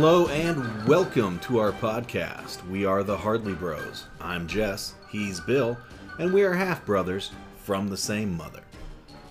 [0.00, 2.66] Hello and welcome to our podcast.
[2.70, 4.06] We are the Hardly Bros.
[4.18, 5.76] I'm Jess, he's Bill,
[6.18, 8.62] and we are half brothers from the same mother.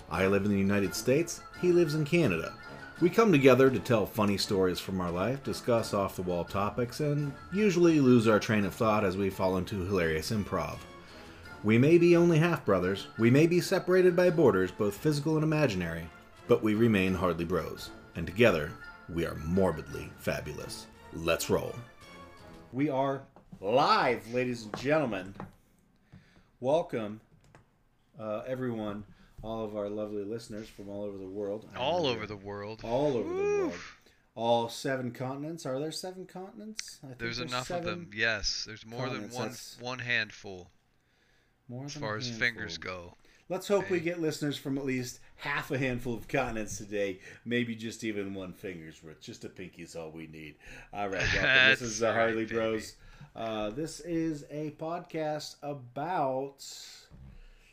[0.08, 2.54] I live in the United States, he lives in Canada.
[3.00, 7.00] We come together to tell funny stories from our life, discuss off the wall topics,
[7.00, 10.78] and usually lose our train of thought as we fall into hilarious improv.
[11.64, 15.42] We may be only half brothers, we may be separated by borders, both physical and
[15.42, 16.08] imaginary,
[16.46, 17.90] but we remain hardly bros.
[18.14, 18.70] And together,
[19.12, 20.86] we are morbidly fabulous.
[21.12, 21.74] Let's roll.
[22.72, 23.22] We are
[23.60, 25.34] live, ladies and gentlemen.
[26.60, 27.20] Welcome,
[28.18, 29.04] uh, everyone,
[29.42, 31.66] all of our lovely listeners from all over the world.
[31.76, 32.80] all over the world.
[32.84, 33.72] all over the world.
[34.36, 35.66] All seven continents.
[35.66, 36.98] Are there seven continents?
[37.02, 38.10] I think There's enough of them.
[38.14, 40.70] Yes, there's more than one that's- one handful
[41.68, 42.46] More as than far a as handful.
[42.48, 43.16] fingers go.
[43.48, 47.18] Let's hope we get listeners from at least half a handful of continents today.
[47.44, 49.20] Maybe just even one finger's worth.
[49.20, 50.54] Just a pinky's all we need.
[50.92, 51.70] All right, welcome.
[51.70, 52.56] this is the Hardly baby.
[52.56, 52.96] Bros.
[53.34, 56.64] Uh, this is a podcast about.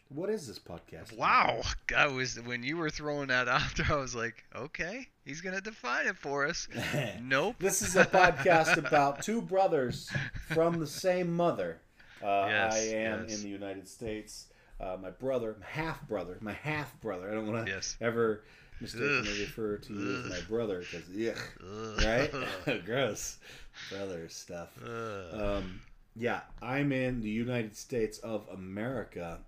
[0.09, 1.17] What is this podcast?
[1.17, 1.61] Wow,
[1.95, 5.59] I was when you were throwing that out there, I was like, okay, he's gonna
[5.59, 6.69] define it for us.
[7.21, 7.57] Nope.
[7.59, 10.09] This is a podcast about two brothers
[10.53, 11.79] from the same mother.
[12.23, 13.35] Uh, Yes, I am yes.
[13.37, 14.45] in the United States.
[14.79, 17.29] Uh, my brother, my half brother, my half brother.
[17.31, 17.97] I don't want to Yes.
[17.99, 18.43] ever
[18.79, 21.33] mistakenly refer to you as my brother because, yeah,
[22.05, 22.31] right?
[22.85, 23.37] Gross.
[23.89, 24.69] Brother stuff.
[25.33, 25.81] Um,
[26.15, 29.39] yeah, I'm in the United States of America,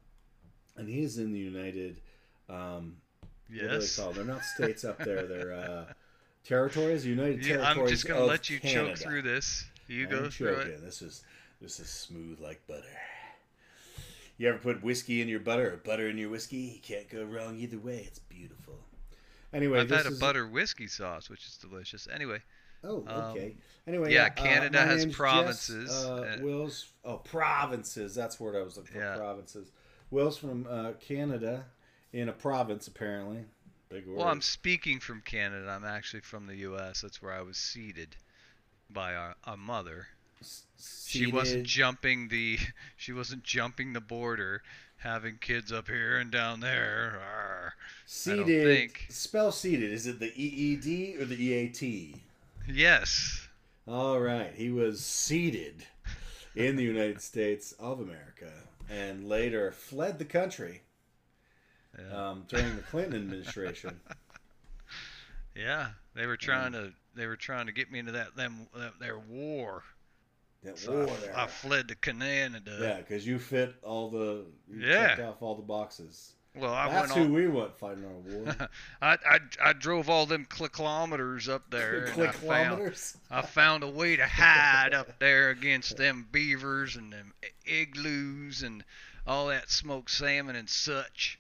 [0.78, 2.02] and he's in the United.
[2.50, 3.96] Um, What do they yes.
[3.98, 4.12] call?
[4.14, 5.28] They're not states up there.
[5.28, 5.86] They're uh,
[6.44, 7.06] territories.
[7.06, 7.78] United Yeah, Territories.
[7.78, 8.90] I'm just gonna let you Canada.
[8.96, 9.66] choke through this.
[9.88, 10.82] You I'm go through it.
[10.84, 11.24] This is
[11.62, 12.84] this is smooth like butter.
[14.40, 16.58] You ever put whiskey in your butter or butter in your whiskey?
[16.58, 18.06] You can't go wrong either way.
[18.08, 18.80] It's beautiful.
[19.54, 22.08] Anyway, I've had a is butter whiskey sauce, which is delicious.
[22.12, 22.42] Anyway,
[22.82, 23.58] Oh, um, okay.
[23.86, 28.16] Anyway, yeah, uh, Canada my has name's Jess, provinces, Uh, and- Will's oh provinces.
[28.16, 29.00] That's the word I was looking for.
[29.00, 29.18] Yeah.
[29.18, 29.72] Provinces.
[30.10, 31.66] Will's from uh, Canada,
[32.14, 33.44] in a province apparently.
[33.90, 34.18] Big word.
[34.18, 35.70] well, I'm speaking from Canada.
[35.70, 37.02] I'm actually from the U.S.
[37.02, 38.16] That's where I was seated
[38.90, 40.08] by our, our mother.
[41.06, 42.60] She wasn't jumping the
[42.98, 44.62] she wasn't jumping the border,
[44.98, 47.20] having kids up here and down there.
[47.22, 47.74] Arr.
[48.06, 48.66] seated.
[48.66, 49.08] think.
[49.10, 49.92] Spell seated.
[49.92, 52.16] Is it the E E D or the E A T?
[52.68, 53.48] Yes.
[53.88, 55.84] All right, he was seated
[56.56, 58.52] in the United States of America
[58.88, 60.82] and later fled the country
[61.98, 62.30] Yeah.
[62.30, 64.00] um, during the Clinton administration.
[65.56, 65.90] yeah.
[66.16, 69.18] They were trying to they were trying to get me into that them that, their
[69.18, 69.84] war.
[70.64, 71.38] That So war I, there.
[71.38, 72.78] I fled to Canada.
[72.82, 75.08] yeah, because you fit all the you Yeah.
[75.16, 76.34] checked off all the boxes.
[76.56, 77.34] Well, I That's went who on.
[77.34, 78.70] we want fighting our war.
[79.02, 82.06] I, I I drove all them kilometers up there.
[82.06, 82.42] and I found
[82.76, 83.18] Kilometers.
[83.32, 87.34] I found a way to hide up there against them beavers and them
[87.66, 88.84] igloos and
[89.28, 91.40] all that smoked salmon and such.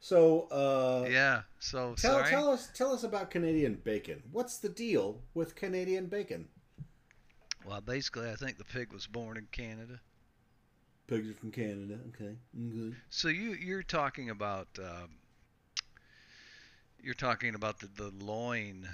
[0.00, 1.42] So, uh, Yeah.
[1.58, 2.30] So tell sorry.
[2.30, 4.22] tell us tell us about Canadian bacon.
[4.30, 6.48] What's the deal with Canadian bacon?
[7.68, 10.00] Well, basically, I think the pig was born in Canada.
[11.06, 11.98] Pigs are from Canada.
[12.14, 12.34] Okay.
[12.56, 12.96] Okay.
[13.10, 15.10] So you you're talking about um,
[17.02, 18.88] you're talking about the, the loin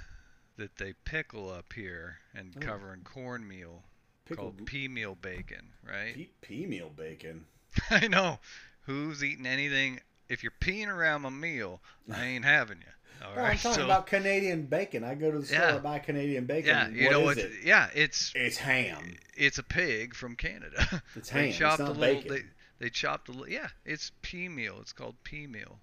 [0.57, 2.59] that they pickle up here and Oh.
[2.59, 3.83] cover in cornmeal
[4.25, 6.13] Pickled called pea meal bacon, right?
[6.15, 7.45] pea, pea meal bacon.
[7.89, 8.39] I know.
[8.81, 10.01] Who's eating anything?
[10.27, 11.81] If you're peeing around my meal,
[12.11, 12.91] I ain't having you.
[13.23, 13.51] All No, right.
[13.51, 15.03] I'm talking so, about Canadian bacon.
[15.03, 15.71] I go to the store Yeah.
[15.73, 16.67] to buy Canadian bacon.
[16.69, 17.37] yeah, you What know what?
[17.37, 17.51] it?
[17.63, 19.17] Yeah, it's It's ham.
[19.35, 21.03] it's a pig from Canada.
[21.15, 21.49] It's they ham.
[21.49, 22.15] It's chopped not a little.
[22.21, 22.31] bacon.
[22.79, 23.49] They, they chopped a little.
[23.49, 24.77] Yeah, it's pea meal.
[24.81, 25.79] It's called pea meal.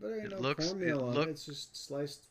[0.00, 1.32] But it no looks- cornmeal it on look- it.
[1.32, 2.24] It's just sliced.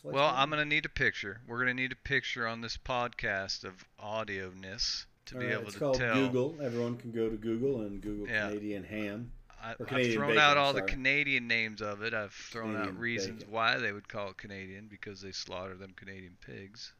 [0.00, 0.32] sliced Well.
[0.34, 1.40] I'm gonna need a picture.
[1.46, 5.64] We're gonna need a picture on this podcast of audio-ness to All be right, able
[5.64, 6.14] it's to called tell.
[6.14, 6.56] Google.
[6.62, 8.48] Everyone can go to Google and Google Yeah.
[8.48, 9.32] Canadian ham.
[9.60, 10.82] I, I've thrown bacon, out all sorry.
[10.82, 12.14] the Canadian names of it.
[12.14, 13.50] I've thrown Canadian out reasons bacon.
[13.52, 16.92] why they would call it Canadian because they slaughter them Canadian pigs.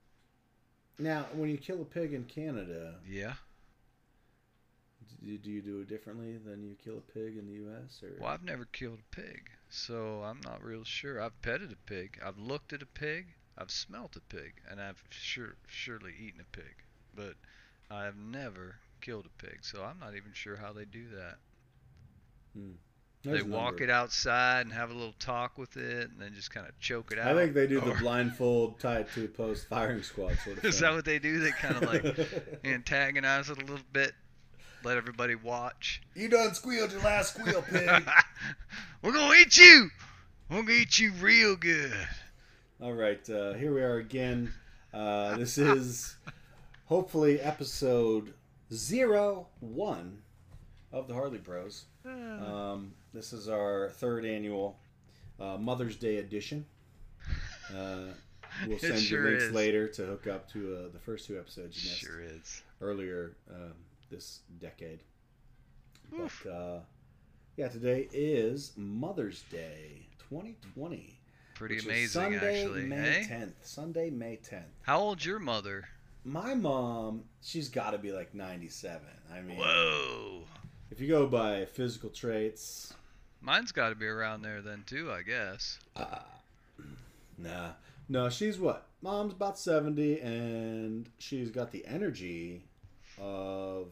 [0.98, 3.34] Now, when you kill a pig in Canada, Yeah.
[5.20, 8.02] do you, do you do it differently than you kill a pig in the U.S.
[8.02, 8.10] or?
[8.20, 11.20] Well, I've never killed a pig, so I'm not real sure.
[11.20, 12.18] I've petted a pig.
[12.24, 13.34] I've looked at a pig.
[13.56, 16.84] I've smelt a pig, and I've sure surely eaten a pig,
[17.14, 17.34] but
[17.90, 19.64] I've never killed a pig.
[19.64, 21.38] So I'm not even sure how they do that.
[23.24, 23.84] There's they walk number.
[23.84, 27.10] it outside and have a little talk with it, and then just kind of choke
[27.12, 27.26] it out.
[27.28, 30.64] I think they do the blindfold tied to a post firing squad sort of.
[30.64, 31.40] Is that what they do?
[31.40, 32.28] They kind of like
[32.64, 34.12] antagonize it a little bit,
[34.84, 36.00] let everybody watch.
[36.14, 37.90] you done squealed your last squeal, pig.
[39.02, 39.90] We're gonna eat you.
[40.48, 41.92] We're gonna eat you real good.
[42.80, 44.52] All right, uh, here we are again.
[44.94, 46.16] Uh, this is
[46.86, 48.32] hopefully episode
[48.72, 50.22] zero one
[50.92, 51.84] of the Hardly Bros.
[52.38, 54.78] Um, this is our third annual
[55.40, 56.64] uh, Mother's Day edition.
[57.74, 58.04] Uh,
[58.66, 59.52] we'll send sure you links is.
[59.52, 62.62] later to hook up to uh, the first two episodes you missed Sure is.
[62.80, 63.72] earlier um,
[64.10, 65.00] this decade.
[66.18, 66.42] Oof.
[66.44, 66.78] But uh,
[67.56, 71.18] yeah, today is Mother's Day 2020.
[71.54, 72.82] Pretty amazing, Sunday, actually.
[72.86, 73.24] May eh?
[73.24, 73.52] 10th.
[73.62, 74.62] Sunday, May 10th.
[74.82, 75.88] How old's your mother?
[76.24, 79.00] My mom, she's got to be like 97.
[79.32, 80.42] I mean, Whoa.
[80.90, 82.94] If you go by physical traits,
[83.40, 85.78] Mine's got to be around there then too, I guess.
[85.96, 86.20] uh,
[87.36, 87.70] nah.
[88.08, 88.86] No, she's what?
[89.02, 92.62] Mom's about 70, and she's got the energy
[93.20, 93.88] of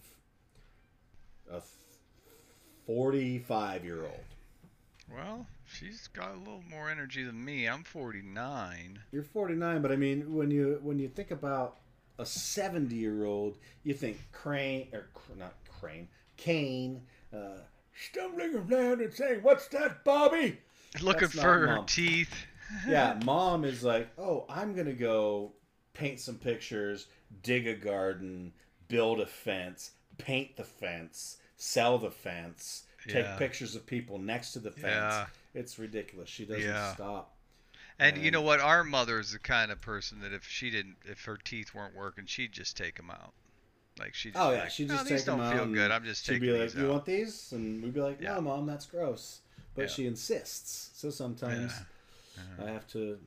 [1.53, 1.61] a
[2.87, 4.25] 45 year old.
[5.13, 7.67] Well, she's got a little more energy than me.
[7.69, 9.01] I'm 49.
[9.13, 11.77] You're 49, but I mean, when you when you think about
[12.19, 15.07] a 70 year old, you think Crane or
[15.39, 17.03] not Crane, Kane,
[17.33, 17.59] uh,
[17.95, 20.61] stumbling around and saying, "What's that, Bobby?"
[21.01, 22.35] Looking That's for her teeth.
[22.87, 25.53] Yeah, mom is like, "Oh, I'm gonna go
[25.95, 27.07] paint some pictures,
[27.43, 28.53] dig a garden,
[28.89, 33.37] build a fence, paint the fence, sell the fence." Take Yeah.
[33.37, 35.15] pictures of people next to the fence.
[35.15, 35.27] Yeah.
[35.55, 36.29] It's ridiculous.
[36.29, 36.93] She doesn't Yeah.
[36.95, 37.37] stop.
[38.01, 38.59] And you know what?
[38.59, 41.95] Our mother is the kind of person that if she didn't, if her teeth weren't
[41.95, 43.33] working, she'd just take them out.
[43.99, 44.31] Like she.
[44.31, 45.91] Just Oh yeah, like, she "No, just these take them don't feel good.
[45.91, 48.21] I'm just she'd taking be like, these "You out." want these?" And we'd be like,
[48.21, 48.41] "No, Yeah.
[48.41, 49.41] mom, that's gross."
[49.75, 49.89] But Yeah.
[49.89, 50.91] she insists.
[50.95, 51.73] So sometimes
[52.59, 52.65] Yeah.
[52.67, 53.19] I have to,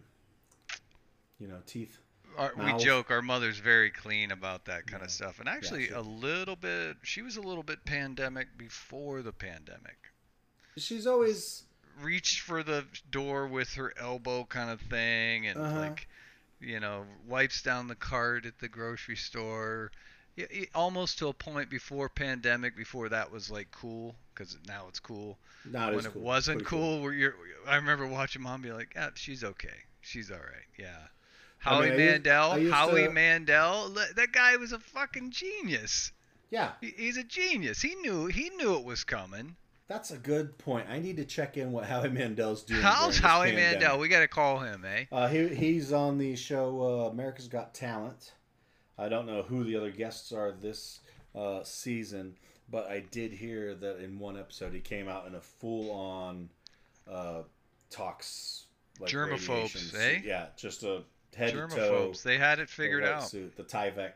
[1.40, 1.98] you know, teeth.
[2.38, 5.94] Our, we joke our mother's very clean about that kind of stuff, and actually she-
[5.94, 6.98] a little bit.
[7.04, 9.98] She was a little bit pandemic before the pandemic.
[10.78, 11.64] She's always
[12.00, 15.80] Reached for the door with her elbow, kind of thing, and Uh-huh.
[15.82, 16.08] like,
[16.62, 19.92] you know, wipes down the cart at the grocery store.
[20.76, 25.38] Almost to a point before pandemic, before that was like cool, because now it's cool.
[25.66, 26.22] not when it cool.
[26.22, 27.36] wasn't Pretty cool, where you're,
[27.68, 29.70] I remember watching mom be like, "Yeah, she's okay.
[30.02, 30.68] She's all right.
[30.78, 30.98] Yeah."
[31.66, 34.80] I Howie mean, I used- Mandel, I used Howie to- Mandel, that guy was a
[34.80, 36.12] fucking genius.
[36.50, 37.82] Yeah, He, he's a genius.
[37.82, 39.56] He knew he knew it was coming.
[39.88, 40.88] that's a good point.
[40.90, 42.82] I need to check in what Howie Mandel's doing.
[42.82, 43.82] How's Howie pandemic.
[43.82, 44.00] Mandel?
[44.00, 45.06] We got to call him, eh?
[45.12, 48.32] Uh, he, he's on the show uh, America's Got Talent.
[49.00, 51.00] I don't know who the other guests are this
[51.34, 52.36] uh, season,
[52.70, 56.50] but I did hear that in one episode he came out in a full-on
[57.10, 57.44] uh,
[57.90, 58.66] talks
[59.00, 60.20] like Germaphobes, eh?
[60.26, 61.04] Yeah, just a
[61.36, 62.24] head to toe Germaphobes.
[62.24, 63.28] They had it figured out.
[63.30, 64.14] Suit, the Tyvek.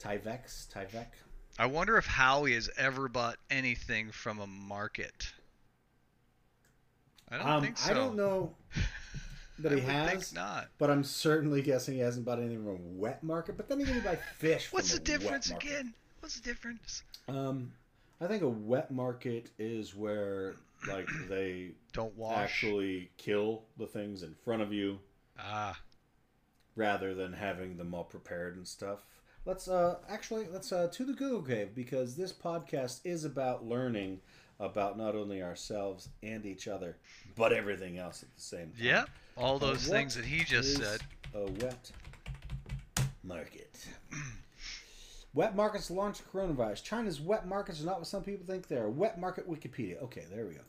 [0.00, 1.06] Tyvex, Tyvek.
[1.58, 5.32] I wonder if Howie has ever bought anything from a market.
[7.30, 7.90] I don't Um, think so.
[7.90, 8.54] I don't know
[9.62, 10.68] that he has, think not.
[10.78, 13.56] but I'm certainly guessing he hasn't bought anything from a wet market.
[13.56, 14.72] But then he buy fish.
[14.72, 15.94] What's the difference again?
[16.20, 17.02] What's the difference?
[17.28, 17.72] Um,
[18.20, 20.54] I think a wet market is where
[20.88, 22.38] like they Don't wash.
[22.38, 24.98] actually kill the things in front of you
[25.38, 25.78] Ah,
[26.76, 29.00] rather than having them all prepared and stuff.
[29.44, 34.20] Let's uh actually let's uh to the Google cave because this podcast is about learning
[34.62, 36.96] about not only ourselves and each other,
[37.36, 38.78] but everything else at the same time.
[38.78, 39.10] yep.
[39.36, 41.00] All those things that he just is said.
[41.34, 41.90] A wet
[43.24, 43.86] market.
[45.34, 46.84] wet markets launch coronavirus.
[46.84, 48.88] China's wet markets are not what some people think they are.
[48.88, 50.00] Wet market Wikipedia.
[50.02, 50.60] Okay, there we go.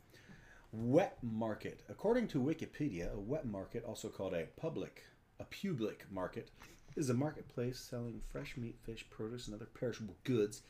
[0.71, 1.81] Wet market.
[1.87, 5.03] According to Wikipedia, a wet market, also called a public,
[5.39, 6.49] a public market,
[6.95, 10.61] is a marketplace selling fresh meat, fish, produce, and other perishable goods,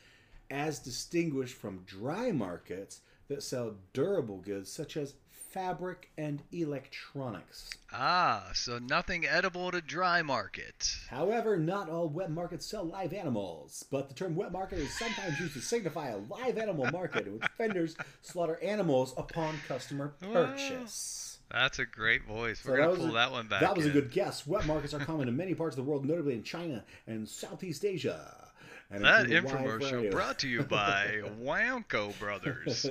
[0.50, 7.70] as distinguished from dry markets that sell durable goods such as fabric and electronics.
[7.92, 10.96] Ah, so nothing edible at a dry market.
[11.08, 15.38] However, not all wet markets sell live animals, but the term wet market is sometimes
[15.38, 21.38] used to signify a live animal market in which vendors slaughter animals upon customer purchase.
[21.52, 22.64] That's a great voice.
[22.64, 23.60] We're that gonna pull a- that one back.
[23.60, 24.44] That was a good guess.
[24.46, 27.84] Wet markets are common in many parts of the world, notably in China and Southeast
[27.84, 28.43] Asia.
[28.90, 32.86] And That include a wide infomercial brought to you by Wamco Brothers.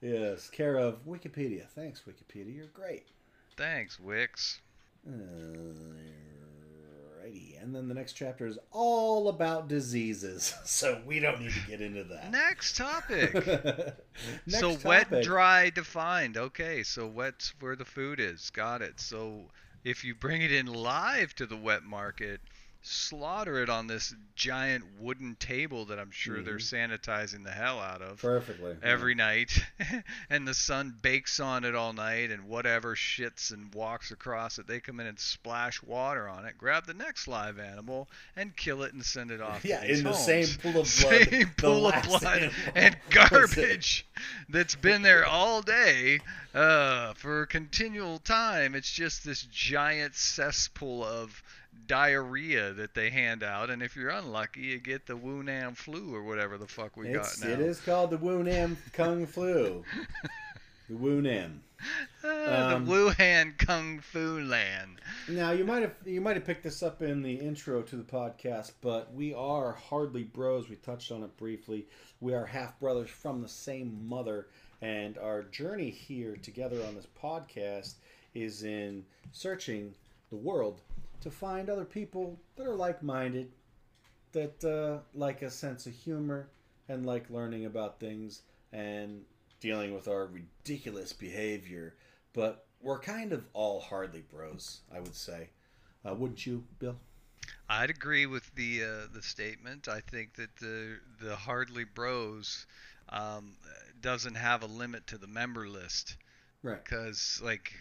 [0.00, 1.66] yes, care of Wikipedia.
[1.68, 2.54] Thanks, Wikipedia.
[2.54, 3.06] You're great.
[3.56, 4.60] Thanks, Wix.
[5.06, 5.12] Uh,
[7.24, 11.66] Alrighty, and then the next chapter is all about diseases, so we don't need to
[11.70, 12.30] get into that.
[12.30, 13.32] Next topic.
[14.46, 16.36] Next so wet, dry, defined.
[16.36, 18.50] Okay, so wet's where the food is.
[18.50, 19.00] Got it.
[19.00, 19.50] So
[19.84, 22.40] if you bring it in live to the wet market,
[22.86, 26.98] slaughter it on this giant wooden table that I'm sure they're Mhm.
[27.00, 28.76] sanitizing the hell out of Perfectly.
[28.82, 29.58] every night
[30.28, 34.66] and the sun bakes on it all night and whatever shits and walks across it
[34.66, 38.82] they come in and splash water on it grab the next live animal and kill
[38.82, 40.24] it and send it off Yeah, in the homes.
[40.24, 41.28] same pool of blood.
[41.30, 44.06] same pool of blood and garbage
[44.50, 46.20] that's been there all day
[46.52, 51.42] uh, for continual time it's just this giant cesspool of
[51.86, 56.22] diarrhea that they hand out and if you're unlucky you get the Wunan flu or
[56.22, 59.84] whatever the fuck we It's, got now it is called the Wunam Kung Flu.
[60.88, 61.62] the Wu Nam.
[62.24, 65.00] Ah, Um, the Wuhan Kung Fu land.
[65.28, 68.02] Now you might have you might have picked this up in the intro to the
[68.02, 70.68] podcast, but we are hardly bros.
[70.68, 71.86] We touched on it briefly.
[72.20, 74.46] We are half brothers from the same mother,
[74.80, 77.94] and our journey here together on this podcast
[78.34, 79.94] is in searching
[80.30, 80.80] the world
[81.24, 83.50] to find other people that are like-minded,
[84.32, 86.48] that uh, like a sense of humor
[86.88, 89.22] and like learning about things and
[89.60, 91.94] dealing with our ridiculous behavior.
[92.32, 95.48] But we're kind of all hardly bros, I would say.
[96.06, 96.96] Uh, wouldn't you, Bill?
[97.68, 99.88] I'd agree with the uh, the statement.
[99.88, 102.66] I think that the the Hardly Bros
[103.08, 103.56] um,
[104.02, 106.16] doesn't have a limit to the member list
[106.62, 106.82] Right.
[106.84, 107.72] because like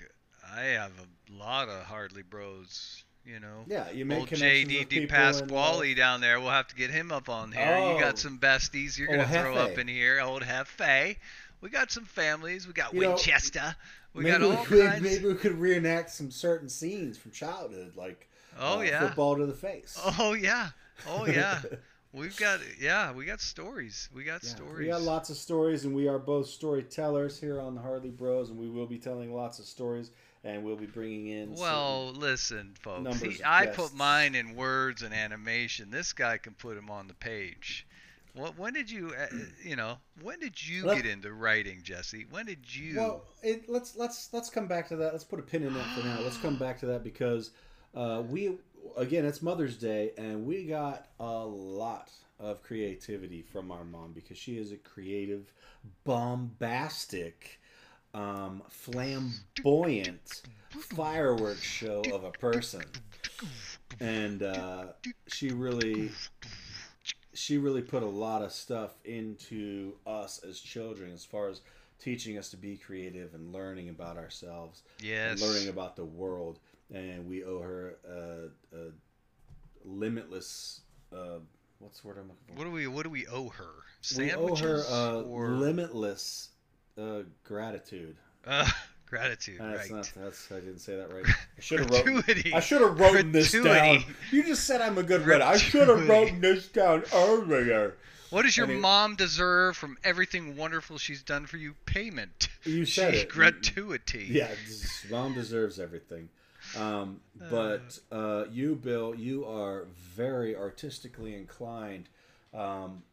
[0.50, 3.04] I have a lot of Hardly Bros.
[3.26, 3.64] You know.
[3.68, 5.08] Yeah, you make Old JD.
[5.08, 6.40] Pasquale and, down there.
[6.40, 7.78] We'll have to get him up on here.
[7.78, 8.00] You Oh.
[8.00, 9.72] got some besties you're gonna throw Hefe.
[9.72, 10.20] up in here.
[10.20, 11.16] Old Hefe.
[11.62, 12.68] We got some families.
[12.68, 13.60] We got You Winchester.
[13.62, 13.74] uh,
[14.14, 15.02] We got all we could, kinds.
[15.02, 19.00] maybe we could reenact some certain scenes from childhood, like oh uh, yeah.
[19.08, 19.98] football to the face.
[20.20, 20.70] Oh yeah.
[21.08, 21.62] Oh yeah.
[22.14, 24.10] We've got yeah, we got stories.
[24.14, 24.78] We got Yeah, stories.
[24.80, 28.50] We got lots of stories, and we are both storytellers here on the Hardly Bros,
[28.50, 30.12] and we will be telling lots of stories,
[30.44, 31.54] and we'll be bringing in.
[31.54, 33.22] well, listen, folks.
[33.22, 33.82] He, I guests.
[33.82, 35.90] put mine in words and animation.
[35.90, 37.88] This guy can put them on the page.
[38.36, 38.58] What?
[38.58, 39.14] When did you?
[39.18, 39.28] Uh,
[39.64, 39.98] you know?
[40.22, 42.26] When did you get into writing, Jesse?
[42.30, 42.98] When did you?
[42.98, 45.14] Well, it, let's let's let's come back to that.
[45.14, 46.20] Let's put a pin in that for now.
[46.22, 47.52] Let's come back to that because
[47.96, 48.58] uh, we
[48.98, 52.10] again it's Mother's Day and we got a lot
[52.40, 55.54] of creativity from our mom because she is a creative,
[56.04, 57.62] bombastic,
[58.14, 62.84] um, flamboyant fireworks show of a person,
[64.00, 64.86] and uh,
[65.28, 66.12] she really
[67.34, 71.62] she really put a lot of stuff into us as children as far as
[72.00, 75.42] teaching us to be creative and learning about ourselves yes.
[75.42, 76.60] learning about the world
[76.94, 78.92] and we owe her a, a
[79.86, 80.82] limitless
[81.14, 81.40] uh,
[81.80, 82.54] what's the word I'm looking for?
[82.56, 82.88] What do we?
[82.88, 83.74] What do we owe her?
[84.18, 86.50] we owe her uh, or limitless
[86.98, 88.16] uh, gratitude.
[88.46, 88.70] uh,
[89.08, 89.60] gratitude?
[89.60, 89.92] That's right.
[89.92, 90.12] not.
[90.16, 91.26] That's I didn't say that right.
[91.28, 92.54] I should have wrote.
[92.54, 94.04] I should have written this down.
[94.32, 95.44] You just said I'm a good writer.
[95.44, 97.96] I should have written this down earlier.
[98.30, 101.76] What does your mom deserve from everything wonderful she's done for you?
[101.86, 102.50] Payment.
[102.64, 103.30] You said She- it.
[103.30, 104.26] Gratuity.
[104.30, 104.50] Yeah,
[105.12, 106.30] mom deserves everything.
[106.78, 107.20] Um,
[107.52, 109.86] but uh, you, Bill, you are
[110.16, 112.10] very artistically inclined
[112.54, 113.04] um,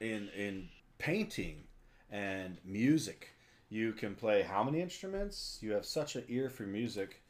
[0.00, 0.68] in in
[0.98, 1.62] painting
[2.10, 3.30] and music.
[3.68, 5.58] You can play how many instruments?
[5.60, 7.22] You have such an ear for music.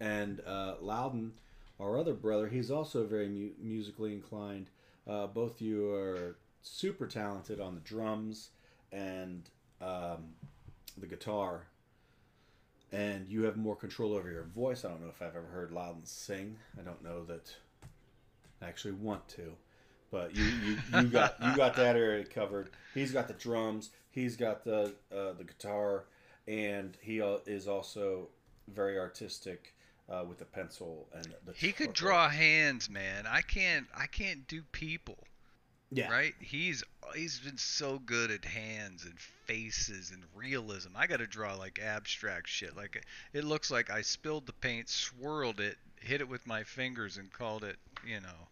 [0.00, 1.32] And uh, Loudon,
[1.80, 4.68] our other brother, he's also very mu- musically inclined.
[5.08, 8.50] Uh, both you are super talented on the drums
[8.92, 9.48] and
[9.80, 10.34] um,
[10.98, 11.66] the guitar
[12.92, 14.84] and you have more control over your voice.
[14.84, 16.56] I don't know if I've ever heard Loudon sing.
[16.78, 17.54] I don't know that
[18.60, 19.52] I actually want to,
[20.10, 22.68] but you you, you got you got that area covered.
[22.94, 23.90] He's got the drums.
[24.12, 26.04] He's got the uh, the guitar,
[26.46, 28.28] and he is also
[28.68, 29.74] very artistic
[30.08, 31.52] uh, with the pencil and the.
[31.54, 33.26] He could draw hands, man.
[33.26, 33.86] I can't.
[33.96, 35.18] I can't do people.
[35.90, 36.10] Yeah.
[36.10, 36.34] Right?
[36.40, 40.90] He's he's been so good at hands and faces and realism.
[40.94, 42.76] I got to draw like abstract shit.
[42.76, 47.16] Like it looks like I spilled the paint, swirled it, hit it with my fingers,
[47.16, 47.76] and called it.
[48.06, 48.48] You know.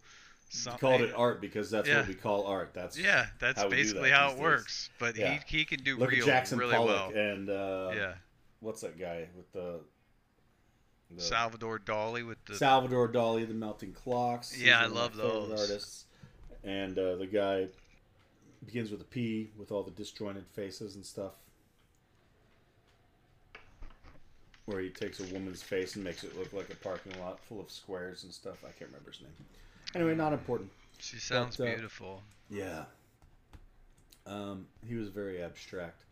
[0.50, 0.80] He Something.
[0.80, 2.00] called it art because that's Yeah.
[2.00, 2.74] what we call art.
[2.74, 4.40] That's Yeah, that's how basically that how it days.
[4.40, 4.90] works.
[4.98, 5.38] But Yeah.
[5.48, 7.24] he he can do Look real at Jackson really Pollock well.
[7.24, 8.14] and uh, yeah.
[8.58, 9.80] what's that guy with the,
[11.12, 14.58] the Salvador Dali with the Salvador Dali, the Melting Clocks.
[14.60, 15.60] Yeah, I one of my love those.
[15.70, 16.06] artists.
[16.64, 17.68] And uh, the guy
[18.66, 21.32] begins with a P with all the disjointed faces and stuff.
[24.66, 27.60] Where he takes a woman's face and makes it look like a parking lot full
[27.60, 28.64] of squares and stuff.
[28.64, 29.30] I can't remember his name.
[29.94, 30.70] Anyway, not important.
[30.98, 32.22] She sounds But, uh, beautiful.
[32.48, 32.84] Yeah.
[34.26, 36.04] Um, he was very abstract.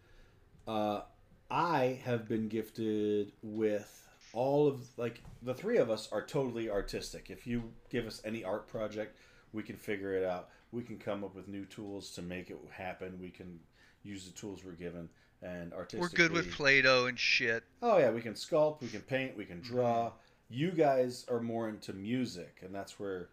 [0.66, 1.02] Uh,
[1.50, 7.30] I have been gifted with all of like the three of us are totally artistic.
[7.30, 9.16] If you give us any art project,
[9.52, 10.50] we can figure it out.
[10.72, 13.18] We can come up with new tools to make it happen.
[13.20, 13.58] We can
[14.02, 15.08] use the tools we're given
[15.42, 16.00] and artistically.
[16.00, 17.64] We're good with Play-Doh and shit.
[17.82, 20.12] Oh yeah, we can sculpt, we can paint, we can draw.
[20.50, 23.28] You guys are more into music, and that's where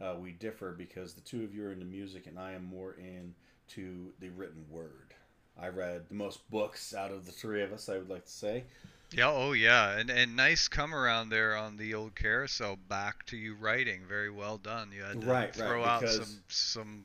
[0.00, 2.96] uh, we differ because the two of you are into music, and I am more
[2.98, 5.14] into the written word.
[5.60, 7.88] I read the most books out of the three of us.
[7.88, 8.64] I would like to say.
[9.12, 12.76] Yeah, oh yeah, and and nice come around there on the old carousel.
[12.88, 14.90] Back to you writing, very well done.
[14.94, 17.04] You had to Right, right, throw out some some.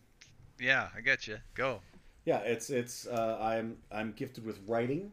[0.60, 1.38] Yeah, I get you.
[1.56, 1.82] Go.
[2.25, 3.08] Yeah, it's it's.
[3.08, 5.12] Uh, I'm I'm gifted with writing.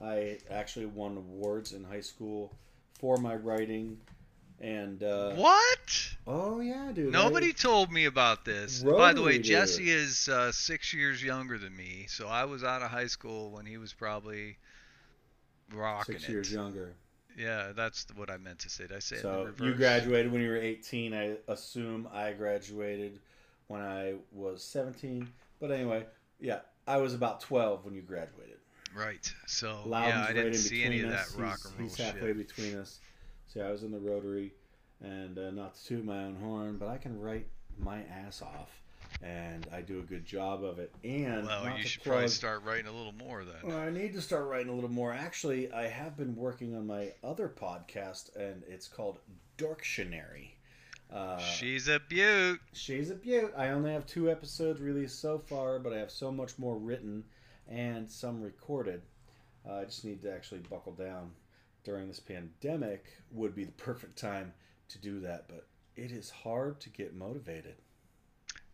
[0.00, 2.52] I actually won awards in high school
[2.98, 3.98] for my writing,
[4.60, 6.11] and uh, what?
[6.26, 7.12] Oh yeah, dude.
[7.12, 8.82] Nobody I- told me about this.
[8.82, 9.44] By the way, did.
[9.44, 13.50] Jesse is uh, six years younger than me, so I was out of high school
[13.50, 14.56] when he was probably
[15.72, 16.32] rocking six it.
[16.32, 16.94] years younger.
[17.36, 18.86] Yeah, that's what I meant to say.
[18.86, 21.14] Did I say So you graduated when you were 18.
[21.14, 23.18] I assume I graduated
[23.68, 25.26] when I was 17.
[25.58, 26.04] But anyway,
[26.40, 28.58] yeah, I was about 12 when you graduated.
[28.94, 29.32] Right.
[29.46, 31.34] So Loudon's yeah, I right didn't in see any of that us.
[31.36, 32.36] rock He's- and roll He's halfway shit.
[32.48, 33.00] between us.
[33.48, 34.52] So I was in the Rotary,
[35.02, 37.46] and uh, not to toot my own horn, but I can write
[37.78, 38.70] my ass off,
[39.22, 40.94] and I do a good job of it.
[41.04, 43.70] And Well, you should plug, probably start writing a little more then.
[43.70, 45.12] Well, I need to start writing a little more.
[45.12, 49.18] Actually, I have been working on my other podcast, and it's called
[49.58, 50.50] Dorktionary.
[51.12, 52.60] Uh, She's a beaut.
[52.72, 53.52] She's a beaut.
[53.56, 57.24] I only have two episodes released so far, but I have so much more written
[57.68, 59.02] and some recorded.
[59.68, 61.32] Uh, I just need to actually buckle down.
[61.84, 64.52] During this pandemic would be the perfect time
[64.92, 67.76] to do that, but it is hard to get motivated.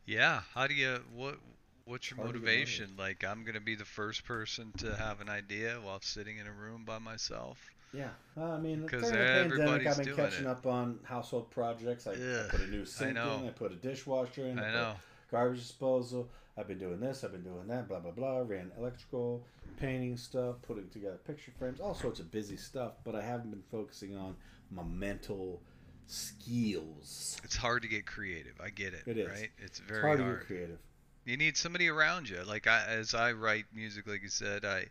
[0.07, 0.43] Yeah.
[0.55, 1.39] How do you what?
[1.85, 2.91] What's your to motivation?
[2.99, 6.53] Like, I'm gonna be the first person to have an idea while sitting in a
[6.53, 7.59] room by myself.
[7.95, 10.49] Yeah, uh, I mean, 'Cause during the pandemic, I've been catching it.
[10.49, 12.07] up on household projects.
[12.07, 13.39] I, I put a new sink know.
[13.39, 14.95] in, I put a dishwasher in, I put know.
[15.31, 16.29] garbage disposal.
[16.59, 18.41] I've been doing this, I've been doing that, blah blah blah.
[18.41, 19.47] Ran electrical,
[19.79, 22.93] painting stuff, putting together picture frames, all sorts of busy stuff.
[23.05, 24.37] But I haven't been focusing on
[24.71, 25.63] my mental
[26.09, 27.39] skills.
[27.45, 28.55] It's hard to get creative.
[28.63, 29.03] I get it.
[29.07, 29.29] It is.
[29.29, 29.51] Right.
[29.59, 30.33] It's It's very hard hard.
[30.35, 30.79] to get creative.
[31.25, 34.87] you need somebody around you like I, as i write music like you said i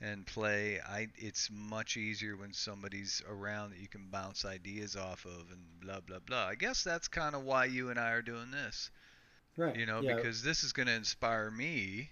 [0.00, 5.24] and play i it's much easier when somebody's around that you can bounce ideas off
[5.24, 8.22] of and blah blah blah i guess that's kind of why you and i are
[8.22, 8.90] doing this
[9.56, 9.76] Right.
[9.76, 10.16] you know yeah.
[10.16, 12.10] because this is going to inspire me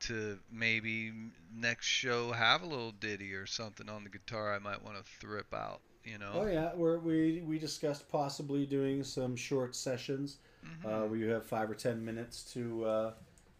[0.00, 1.12] to maybe
[1.54, 5.02] next show have a little ditty or something on the guitar i might want to
[5.20, 10.38] thrip out you know Oh yeah, we're, we we discussed possibly doing some short sessions
[10.64, 10.84] Mhm.
[10.86, 13.12] uh, where you have five or ten minutes to, uh,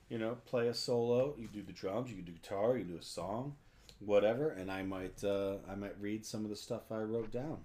[0.08, 1.34] you know, play a solo.
[1.38, 3.56] You do the drums, you can do guitar, you can do a song,
[3.98, 4.50] whatever.
[4.50, 7.64] And I might uh, I might read some of the stuff I wrote down,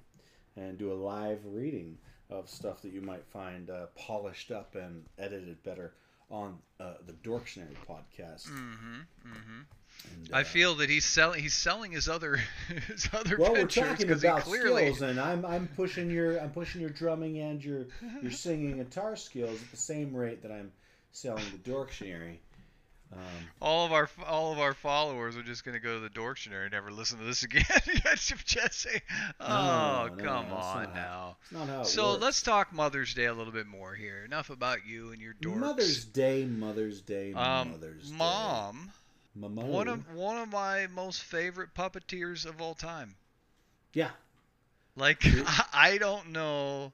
[0.56, 1.98] and do a live reading
[2.30, 5.94] of stuff that you might find uh, polished up and edited better
[6.30, 8.50] on uh, the Dorktionary podcast.
[8.50, 9.66] Mhm, mhm.
[10.04, 11.42] And, I uh, feel that he's selling.
[11.42, 12.40] He's selling his other
[12.88, 16.82] his other Well, we're talking about clearly skills, and I'm I'm pushing your I'm pushing
[16.82, 17.88] your drumming and your
[18.22, 20.72] your singing guitar skills at the same rate that I'm
[21.12, 22.38] selling the Dorktionary.
[23.14, 23.20] Um,
[23.62, 26.74] all of our all of our followers are just gonna go to the Dorktionary and
[26.74, 27.64] never listen to this again.
[28.46, 29.02] Jesse,
[29.40, 31.38] oh No, no, come that's on now.
[31.54, 32.22] how So works.
[32.22, 34.24] let's talk Mother's Day a little bit more here.
[34.26, 35.56] Enough about you and your dorks.
[35.56, 38.92] Mother's Day, Mother's Day, um, Mother's mom, Day.
[39.38, 39.62] Mama.
[39.62, 43.18] one of one of my most favorite puppeteers of all time.
[43.94, 44.12] yeah,
[44.98, 45.24] Like
[45.74, 46.92] I don't know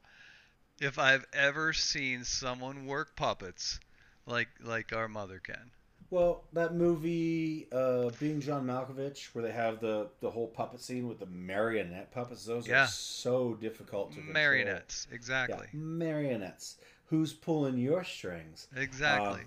[0.79, 3.79] if I've ever seen someone work puppets
[4.25, 5.71] like like our mother can.
[6.09, 11.07] Well, that movie, uh, being John Malkovich, where they have the the whole puppet scene
[11.07, 12.83] with the marionette puppets, those Yeah.
[12.83, 14.33] are so difficult to control.
[14.33, 15.07] Marionettes,
[15.47, 15.67] Yeah, exactly.
[15.73, 16.77] marionettes.
[17.07, 18.67] Who's pulling your strings?
[18.75, 19.39] Exactly.
[19.39, 19.45] Um,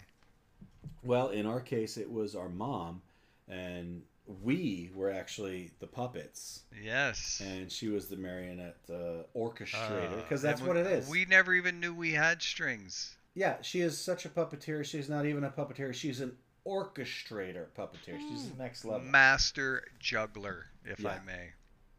[1.02, 3.02] Well, in our case, it was our mom,
[3.48, 4.02] and
[4.42, 7.40] we were actually the puppets, yes.
[7.44, 11.08] and she was the marionette uh, orchestrator, Uh, because that's and what it is.
[11.08, 13.16] We never even knew we had strings.
[13.34, 14.84] Yeah, she is such a puppeteer.
[14.84, 15.94] She's not even a puppeteer.
[15.94, 18.18] She's an orchestrator puppeteer.
[18.18, 19.06] She's the next level.
[19.06, 21.50] Master juggler, if I may.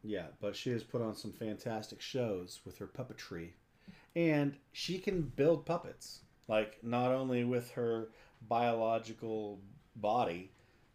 [0.03, 3.51] Yeah, but she has put on some fantastic shows with her puppetry.
[4.15, 6.21] And she can build puppets.
[6.47, 8.09] Like, not only with her
[8.41, 9.59] biological
[9.95, 10.51] body,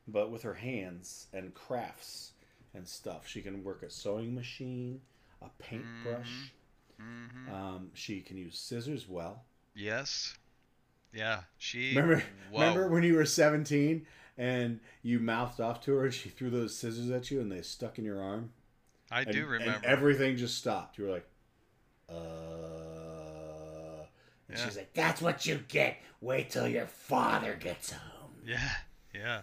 [0.09, 2.33] but with her hands and crafts
[2.75, 3.27] and stuff.
[3.27, 5.01] She can work a sewing machine,
[5.41, 6.53] a paintbrush.
[6.99, 9.45] hmm Um, she can use scissors well.
[9.75, 10.35] Yes.
[11.13, 11.43] Yeah.
[11.59, 11.91] She.
[11.95, 12.61] Remember, Whoa.
[12.61, 14.07] remember when you were 17
[14.39, 17.63] and you mouthed off to her and she threw those scissors at you and they
[17.63, 18.53] stuck in your arm?
[19.11, 19.81] I and, do and remember.
[19.87, 20.97] everything just stopped.
[20.99, 21.27] You were like,
[22.09, 22.72] uh.
[24.53, 24.65] And Yeah.
[24.65, 25.97] she's like, "That's what you get.
[26.21, 28.71] Wait till your father gets home." Yeah,
[29.15, 29.43] yeah.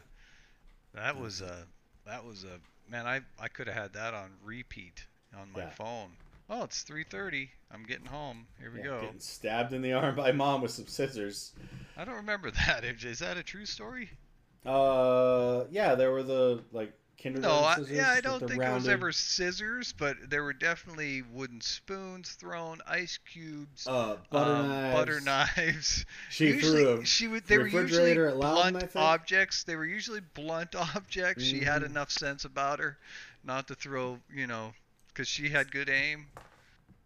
[0.94, 1.68] That was a
[2.06, 3.08] that was a man.
[3.08, 5.70] I I could have had that on repeat on my Yeah.
[5.70, 6.18] phone.
[6.50, 7.52] Oh, it's 3:30.
[7.72, 8.48] I'm getting home.
[8.60, 9.02] Here we Yeah, go.
[9.02, 11.54] Getting stabbed in the arm by mom with some scissors.
[11.96, 12.84] I don't remember that.
[12.84, 14.18] Is is that a true story?
[14.66, 17.92] Uh, yeah, there were the like kindergarten No, I, scissors.
[17.98, 22.82] yeah, I don't think it was ever scissors, but there were definitely wooden spoons thrown,
[22.88, 24.94] ice cubes, uh butter um, knives.
[24.94, 26.06] butter knives.
[26.30, 27.46] She usually, threw a she would.
[27.48, 29.64] They were usually refrigerator at Loudon, I blunt objects.
[29.64, 31.44] They were usually blunt objects.
[31.44, 31.86] She had Mhm.
[31.86, 32.98] enough sense about her,
[33.44, 34.20] not to throw.
[34.34, 34.74] You know,
[35.10, 36.28] because she had good aim.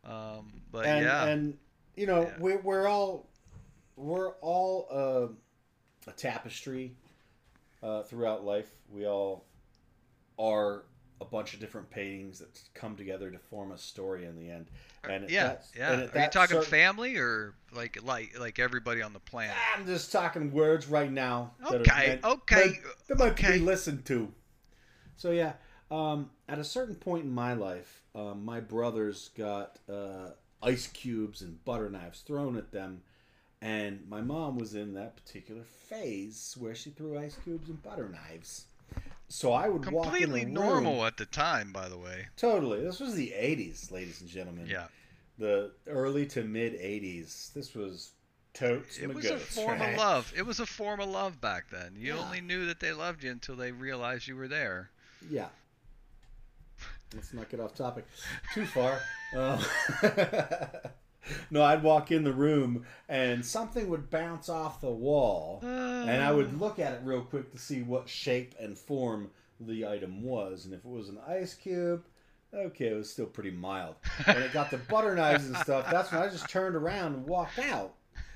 [0.06, 1.58] Um, but and yeah, and
[1.95, 2.38] you know Yeah.
[2.39, 3.28] we we're all
[3.95, 5.28] we're all uh,
[6.10, 6.93] a tapestry
[7.84, 8.71] uh, throughout life.
[8.89, 9.45] We all
[10.38, 10.84] are
[11.22, 14.67] a bunch of different paintings that come together to form a story in the end.
[15.08, 15.91] And yeah, that- yeah.
[15.93, 19.56] and Are you talking certain- family or like like like everybody on the planet?
[19.76, 21.54] I'm just talking words right now.
[21.72, 23.54] Okay, meant- okay, that might okay.
[23.54, 24.34] be listened to.
[25.15, 25.54] So yeah,
[25.91, 31.41] um, at a certain point in my life, um, my brothers got uh, ice cubes
[31.41, 33.02] and butter knives thrown at them,
[33.62, 38.10] and my mom was in that particular phase where she threw ice cubes and butter
[38.10, 38.65] knives.
[39.34, 40.69] So I would walk Completely in the room.
[40.69, 42.28] normal at the time, by the way.
[42.38, 44.67] Totally, this was the '80s, ladies and gentlemen.
[44.67, 44.86] Yeah.
[45.39, 47.52] the early to mid '80s.
[47.52, 48.12] This was
[48.54, 49.00] totes.
[49.00, 49.93] It my was a goats, form right?
[49.93, 50.32] of love.
[50.38, 51.96] It was a form of love back then.
[51.98, 52.19] You Yeah.
[52.24, 54.91] only knew that they loved you until they realized you were there.
[55.28, 55.48] Yeah.
[57.15, 58.06] Let's not get off topic
[58.54, 59.02] too far.
[59.36, 59.60] Um,
[61.50, 66.32] no, I'd walk in the room and something would bounce off the wall, and I
[66.32, 70.66] would look at it real quick to see what shape and form the item was.
[70.66, 72.04] And if it was an ice cube,
[72.54, 73.96] okay, it was still pretty mild.
[74.26, 77.26] When it got to butter knives and stuff, that's when I just turned around and
[77.26, 77.94] walked out.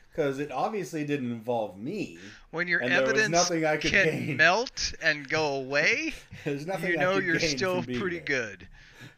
[0.09, 2.17] Because it obviously didn't involve me.
[2.49, 4.37] when your and there was evidence nothing I could can gain.
[4.37, 8.25] melt and go away, There's nothing you know you're still pretty there.
[8.25, 8.67] good.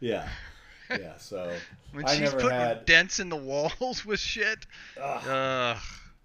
[0.02, 0.28] Yeah.
[0.90, 1.52] Yeah, so
[1.94, 4.66] When I she's never putting had- dents in the walls with shit,
[5.02, 5.78] ugh, ugh.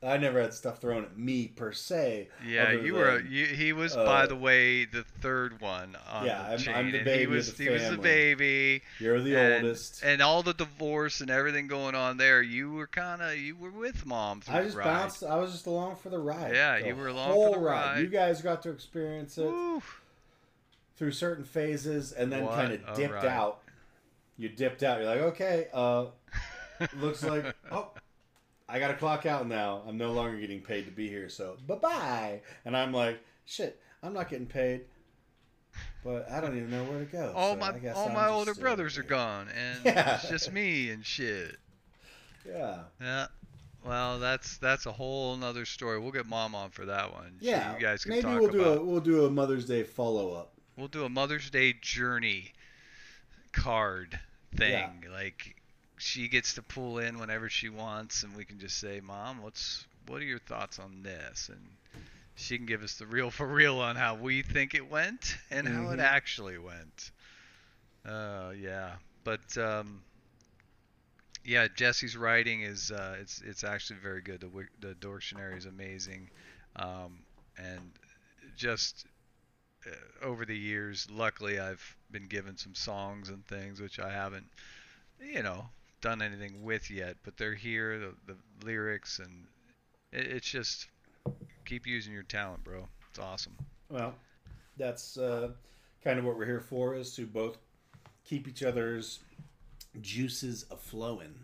[0.03, 2.29] I never had stuff thrown at me per se.
[2.47, 3.21] Yeah, you were.
[3.23, 6.93] You, he was, uh, by the way, the third one on Yeah, the I'm- I'm
[6.93, 10.03] the baby he of was, the he was the baby, You're the and, oldest.
[10.03, 12.43] and all the divorce and everything going on there.
[12.43, 14.85] You were kind of, you were with mom through I the just ride.
[14.85, 15.25] bounced.
[15.25, 16.53] I was just along for the ride.
[16.55, 18.01] Yeah, the you were along for the ride.
[18.01, 19.83] You guys got to experience it Woo.
[20.99, 23.25] through certain phases, and then kind of dipped ride.
[23.25, 23.61] out.
[24.37, 24.99] You dipped out.
[25.01, 26.07] You're like, okay, uh,
[27.01, 27.91] looks like oh,
[28.69, 29.83] I got to clock out now.
[29.87, 32.41] I'm no longer getting paid to be here, so bye bye.
[32.65, 34.83] And I'm like, shit, I'm not getting paid,
[36.03, 37.33] but I don't even know where to go.
[37.37, 40.17] all so my all I'm my older brothers are gone, and Yeah.
[40.17, 41.57] it's just me and shit.
[42.47, 42.79] Yeah.
[43.01, 43.27] Yeah.
[43.85, 45.99] Well, that's that's a whole nother story.
[46.01, 47.37] We'll get mom on for that one.
[47.41, 48.79] So Yeah, you guys can maybe talk we'll do about.
[48.79, 50.53] a we'll do a Mother's Day follow up.
[50.77, 52.53] We'll do a Mother's Day journey
[53.55, 54.19] card
[54.57, 55.05] thing.
[55.13, 55.57] Like
[55.99, 59.87] she gets to pull in whenever she wants, and we can just say, "Mom, what's
[60.07, 61.63] what are your thoughts on this?" And
[62.37, 65.69] she can give us the real for real on how we think it went and
[65.69, 66.01] how it Mhm.
[66.01, 67.13] actually went.
[68.05, 70.03] Uh, yeah, but um,
[71.45, 74.41] yeah, Jesse's writing is uh, it's it's actually very good.
[74.41, 76.31] The the Dorktionary is amazing,
[76.77, 77.25] um,
[77.59, 77.93] and
[78.57, 79.07] just
[79.87, 84.47] uh, over the years, luckily I've been given some songs and things which I haven't,
[85.21, 85.67] you know,
[86.01, 87.17] done anything with yet.
[87.25, 89.45] But they're here, the, the lyrics, and
[90.13, 90.87] it, it's just
[91.67, 92.87] keep using your talent, bro.
[93.11, 93.57] It's awesome.
[93.91, 94.15] Well,
[94.77, 95.51] that's uh,
[96.05, 97.59] kind of what we're here for is to both
[98.25, 99.19] keep each other's
[100.01, 101.35] juices a flowing.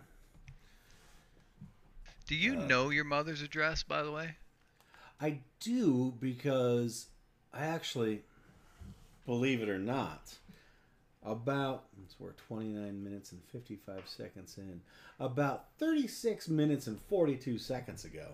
[2.29, 4.37] Do you Uh, know your mother's address, by the way?
[5.21, 7.07] I do because
[7.53, 8.23] I actually,
[9.27, 10.39] believe it or not,
[11.25, 11.85] about
[12.19, 14.81] we're 29 minutes and 55 seconds in.
[15.19, 18.29] About 36 minutes and 42 seconds ago,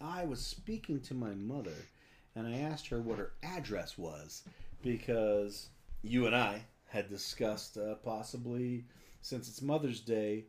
[0.00, 1.74] I was speaking to my mother
[2.34, 4.42] and I asked her what her address was
[4.82, 5.68] because
[6.02, 8.84] you and I had discussed uh, possibly
[9.22, 10.44] since it's Mother's Day.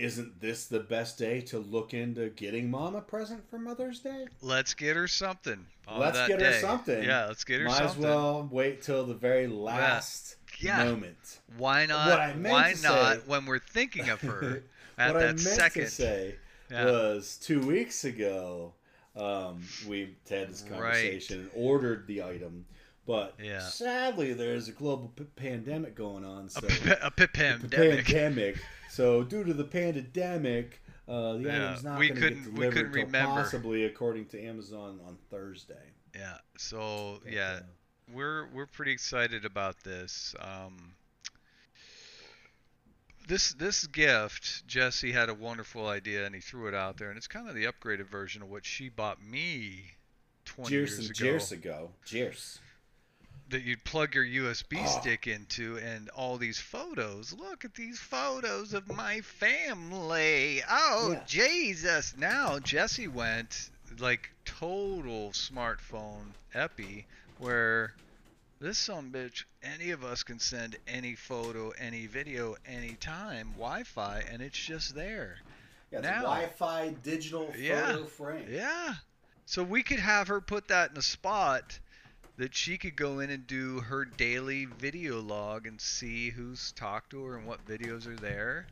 [0.00, 4.26] Isn't this the best day to look into getting mom a present for Mother's Day?
[4.42, 5.64] Let's get her something.
[5.90, 7.02] Let's that get her something.
[7.02, 8.02] Yeah, let's get her Might something.
[8.02, 10.84] Might as well wait till the very last Yeah.
[10.84, 11.38] moment.
[11.56, 12.10] Why not?
[12.10, 14.64] What I meant why not say- when we're thinking of her
[14.98, 15.84] at what I meant second?
[15.84, 16.34] to say
[16.70, 16.84] Yeah.
[16.84, 18.74] was two weeks ago,
[19.16, 20.70] um, we had this Right.
[20.72, 22.66] conversation and ordered the item,
[23.06, 23.60] But Yeah.
[23.60, 26.46] sadly, there's a global p- pandemic going on.
[26.46, 28.04] A, So p- a the pandemic.
[28.06, 28.56] pandemic.
[28.90, 32.44] So due to the pandemic, uh, the Yeah, item's not we going to get couldn't-
[32.46, 33.42] we delivered couldn't remember.
[33.42, 35.92] possibly according to Amazon on Thursday.
[36.14, 36.38] Yeah.
[36.58, 37.62] So But, yeah, uh,
[38.12, 40.34] we're we're pretty excited about this.
[40.40, 40.96] Um,
[43.28, 47.16] this this gift, Jesse had a wonderful idea and he threw it out there, and
[47.18, 49.92] it's kind of the upgraded version of what she bought me
[50.44, 51.24] 20 Years ago.
[51.24, 51.92] years ago.
[52.04, 52.60] Cheers.
[53.50, 54.82] That you'd plug your USB Oh.
[54.84, 55.00] Ah.
[55.00, 57.32] stick into, and all these photos.
[57.32, 60.62] Look at these photos of my family.
[60.68, 61.22] Oh Yeah.
[61.26, 62.14] Jesus!
[62.16, 67.06] Now Jesse went like total smartphone epi,
[67.38, 67.94] where
[68.58, 74.42] this some bitch, any of us can send any photo, any video, anytime, Wi-Fi, and
[74.42, 75.36] it's just there.
[75.92, 77.92] Yeah, Now- Wi-Fi digital Yeah.
[77.92, 78.46] photo frame.
[78.50, 78.94] Yeah.
[79.44, 81.78] So we could have her put that in a spot
[82.36, 87.10] that she could go in and do her daily video log and see who's talked
[87.10, 88.66] to her and what videos are there.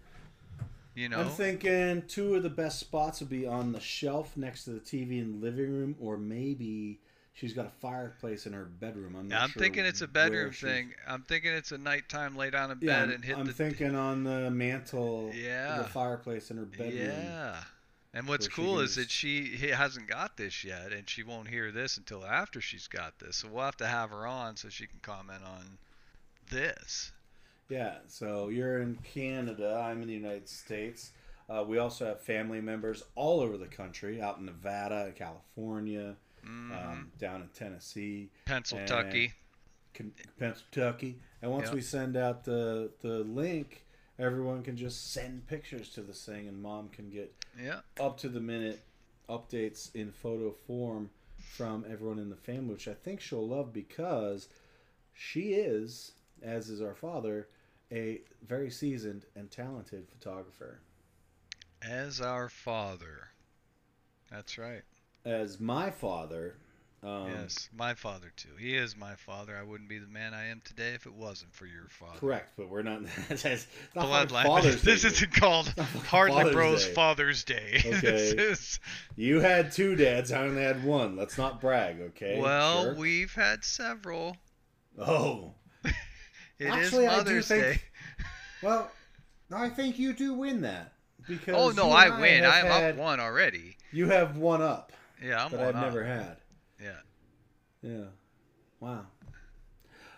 [0.95, 1.21] You know?
[1.21, 4.81] I'm thinking two of the best spots would be on the shelf next to the
[4.81, 7.01] TV in the living room, or maybe
[7.33, 9.17] she's got a fireplace in her bedroom.
[9.19, 10.95] I'm not I'm sure thinking it's a bedroom she's- thing.
[11.09, 13.97] I'm thinking it's a nighttime lay down in Yeah, bed and hit I'm the thinking
[13.97, 15.79] on the mantle, Yeah.
[15.79, 16.97] the fireplace in her bedroom.
[16.97, 17.57] Yeah.
[18.15, 21.97] And what's cool is that she hasn't got this yet, and she won't hear this
[21.97, 23.37] until after she's got this.
[23.39, 25.79] So we'll have to have her on so she can comment on
[26.49, 27.11] this.
[27.69, 29.83] Yeah, so you're in Canada.
[29.85, 31.11] I'm in the United States.
[31.49, 36.71] Uh, we also have family members all over the country, out in Nevada, California, Mhm.
[36.73, 39.33] um, down in Tennessee, Pennsylvania.
[39.93, 41.21] Kentucky.
[41.43, 41.75] And once Yeah.
[41.75, 43.84] we send out the the link,
[44.19, 47.81] everyone can just send pictures to this thing, and mom can get Yeah.
[47.99, 48.81] up to the minute
[49.29, 54.49] updates in photo form from everyone in the family, which I think she'll love because
[55.13, 57.49] she is, as is our father,
[57.93, 60.81] a very seasoned and talented photographer.
[61.83, 63.29] As our father.
[64.31, 64.83] That's right.
[65.25, 66.57] As my father,
[67.05, 68.49] um, yes, my father too.
[68.59, 69.57] He is my father.
[69.59, 72.19] I wouldn't be the man I am today if it wasn't for your father.
[72.19, 73.03] correct, but we're not.
[73.29, 73.45] that's
[73.95, 74.45] not Bloodline.
[74.45, 75.09] Father's this Day.
[75.09, 75.69] isn't called
[76.09, 76.93] Hardly Father's Bros Day.
[76.95, 77.83] Father's Day.
[77.87, 78.09] Okay.
[78.09, 78.81] is
[79.17, 80.33] You had two dads.
[80.33, 81.17] I only had one.
[81.17, 82.41] Let's not brag, okay?
[82.41, 82.99] well, jerk?
[82.99, 84.37] we've had several.
[84.99, 85.93] oh, It
[86.59, 87.81] is Actually, I do Mother's think- Day.
[88.63, 88.91] well,
[89.53, 90.93] I think you do win that
[91.29, 92.45] because Oh no, you I win.
[92.45, 93.77] I'm had- up one already.
[93.93, 95.83] You have one up Yeah, I'm that one I've up.
[95.85, 96.37] never had.
[96.83, 97.01] Yeah.
[97.83, 98.05] Yeah.
[98.81, 99.07] Wow.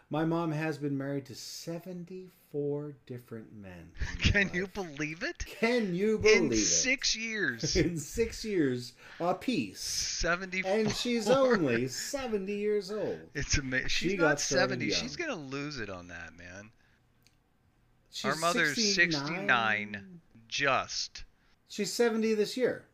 [0.09, 3.91] My mom has been married to 74 different men.
[4.13, 5.45] in Can you believe it?
[5.45, 6.57] Can you believe In it?
[6.57, 9.81] six years, In six years a piece.
[9.81, 10.71] seventy-four.
[10.71, 13.19] And she's only 70 years old.
[13.35, 13.89] It's amazing.
[13.89, 14.87] She's She not got seventy.
[14.87, 15.01] young.
[15.01, 16.71] She's gonna lose it on that, man.
[18.11, 19.27] She's Our mother's 69.
[19.27, 20.21] 69.
[20.49, 21.25] Just.
[21.69, 22.85] She's 70 this year.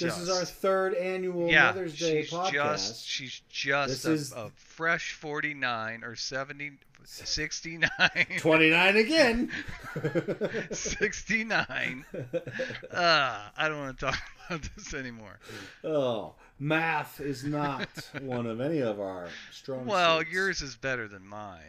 [0.00, 2.52] This is our third annual yeah, Mother's Day she's podcast.
[2.52, 6.72] just she's just This a, is- a fresh 49 or 70
[7.04, 7.90] 69
[8.38, 9.50] 29 again.
[10.70, 15.38] 69 uh, I don't want to talk about this anymore.
[15.84, 17.88] oh, math is not
[18.22, 20.32] one of any of our strong Well, suits.
[20.32, 21.62] yours is better than mine.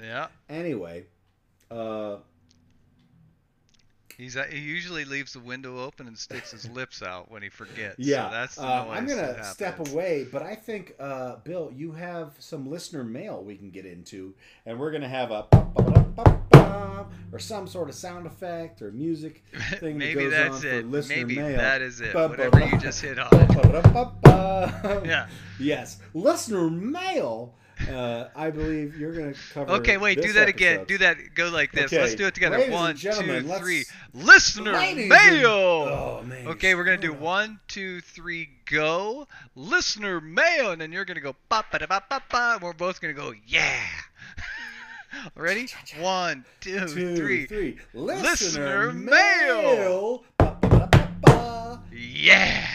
[0.00, 0.26] Yeah.
[0.48, 1.06] Anyway,
[1.70, 2.16] uh,
[4.18, 7.48] He's a- he usually leaves the window open and sticks his lips out when he
[7.48, 7.94] forgets.
[7.98, 11.92] yeah, So that's the uh, I'm gonna step away, but I think, uh, Bill, you
[11.92, 14.34] have some listener mail we can get into,
[14.66, 15.46] and we're gonna have a
[17.30, 19.44] or some sort of sound effect or music
[19.78, 20.86] thing that Maybe goes that's on for it.
[20.90, 21.56] listener Maybe mail.
[21.58, 22.14] that is it.
[22.14, 23.28] Whatever you just hit on.
[25.04, 25.26] Yeah.
[25.60, 27.54] Yes, listener mail.
[27.88, 29.72] Uh, I believe you're gonna cover.
[29.72, 30.20] Okay, wait.
[30.20, 30.84] Do that again.
[30.86, 31.16] Do that.
[31.34, 31.86] Go like this.
[31.92, 32.58] Okay, Let's do it together.
[32.58, 33.10] ladies One, two,
[33.58, 33.84] three.
[34.12, 35.48] Listener Ladies and- mail.
[35.50, 36.46] Oh man.
[36.48, 37.20] Okay, we're gonna do up.
[37.20, 39.26] one, two, three, go.
[39.54, 42.52] Listener mail, and then you're gonna go ba ba da ba ba ba.
[42.54, 43.80] and We're both gonna go yeah.
[45.34, 45.68] Ready?
[45.98, 47.46] One, two, Two, three.
[47.46, 47.78] three.
[47.94, 50.24] Listener Listener, mail.
[50.38, 51.84] mail.
[51.92, 52.66] Yeah.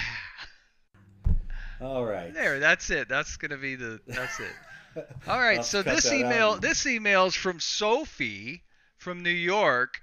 [1.81, 2.33] All right.
[2.33, 2.59] There.
[2.59, 3.07] That's it.
[3.09, 3.99] That's gonna be the.
[4.07, 4.47] That's it.
[5.27, 5.63] All right.
[5.63, 6.51] So this email.
[6.51, 6.61] out.
[6.61, 8.63] This email's from Sophie
[8.97, 10.01] from New York.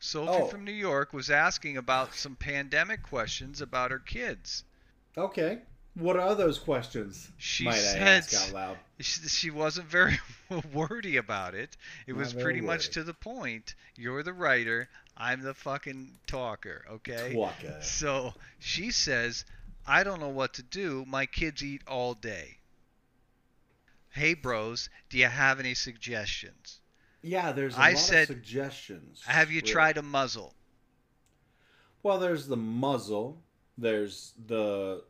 [0.00, 0.46] Sophie Oh.
[0.46, 4.64] from New York was asking about some pandemic questions about her kids.
[5.16, 5.58] Okay.
[5.94, 7.28] What are those questions?
[7.38, 8.78] She might I said ask out loud?
[9.00, 10.20] she, she wasn't very
[10.72, 11.76] wordy about it.
[12.06, 13.74] It Not was pretty much to the point.
[13.96, 14.88] You're the writer.
[15.16, 16.84] I'm the fucking talker.
[16.88, 17.32] Okay.
[17.34, 17.82] Twaka.
[17.82, 19.44] So she says,
[19.84, 21.04] I don't know what to do.
[21.08, 22.57] My kids eat all day.
[24.18, 26.80] Hey, bros, do you have any suggestions?
[27.22, 29.22] Yeah, there's a I lot said- of suggestions.
[29.24, 29.72] Have you Really.
[29.72, 30.54] tried a muzzle?
[32.02, 33.40] Well, there's the muzzle.
[33.76, 35.04] There's the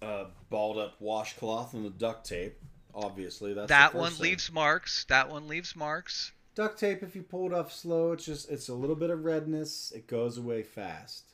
[0.00, 2.56] uh, balled up washcloth and the duct tape.
[2.94, 4.22] Obviously, that's that one thing.
[4.22, 5.04] leaves marks.
[5.04, 6.32] That one leaves marks.
[6.54, 7.02] duct tape.
[7.02, 9.92] If you pull it off slow, it's just it's a little bit of redness.
[9.94, 11.24] It goes away fast.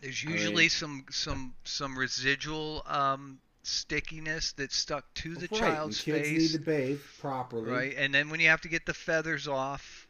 [0.00, 5.58] There's I mean- usually some some some residual um, stickiness that's stuck to the right,
[5.58, 7.70] child's and kids face, need to bathe properly.
[7.70, 7.94] right?
[7.96, 10.08] And then when you have to get the feathers off,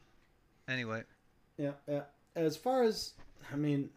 [0.68, 1.04] anyway,
[1.56, 2.02] Yeah, yeah.
[2.34, 3.12] As far as
[3.52, 3.90] I mean,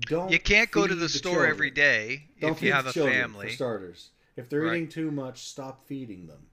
[0.00, 1.70] don't you can't go to feed the store every children.
[1.70, 4.72] day Don't if you have a family, For starters, if they're Right.
[4.74, 6.46] eating too much, stop feeding them.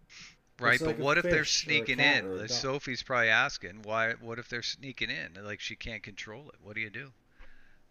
[0.59, 0.81] right?
[0.81, 2.25] Like but what if they're fish or a sneaking in?
[2.25, 2.57] or a Like, dog.
[2.61, 4.13] Sophie's probably asking, why?
[4.13, 5.33] What if they're sneaking in?
[5.43, 6.55] Like she can't control it.
[6.61, 7.11] What do you do?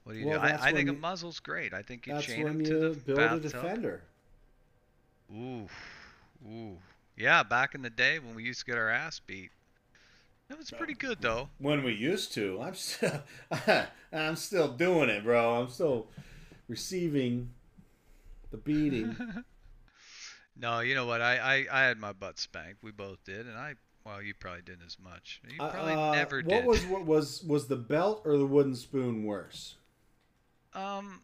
[0.04, 0.46] What do you Well, do?
[0.46, 1.72] I, I think when a muzzle's great.
[1.74, 4.02] I think you That's chain when them you to the build a defender.
[5.32, 5.68] Ooh,
[6.48, 6.78] ooh,
[7.16, 7.42] yeah.
[7.42, 9.50] Back in the day when we used to get our ass beat,
[10.48, 11.48] that was pretty good though.
[11.58, 13.22] When we used to, I'm still,
[14.12, 15.60] I'm still doing it, bro.
[15.62, 16.08] I'm still
[16.68, 17.50] receiving
[18.50, 19.16] the beating.
[20.56, 21.22] No, you know what?
[21.22, 22.82] I, I, I had my butt spanked.
[22.82, 25.40] We both did, and I well, you probably didn't as much.
[25.48, 26.66] You probably Uh, never what did.
[26.66, 29.76] was what was was the belt or the wooden spoon worse?
[30.74, 31.22] Um,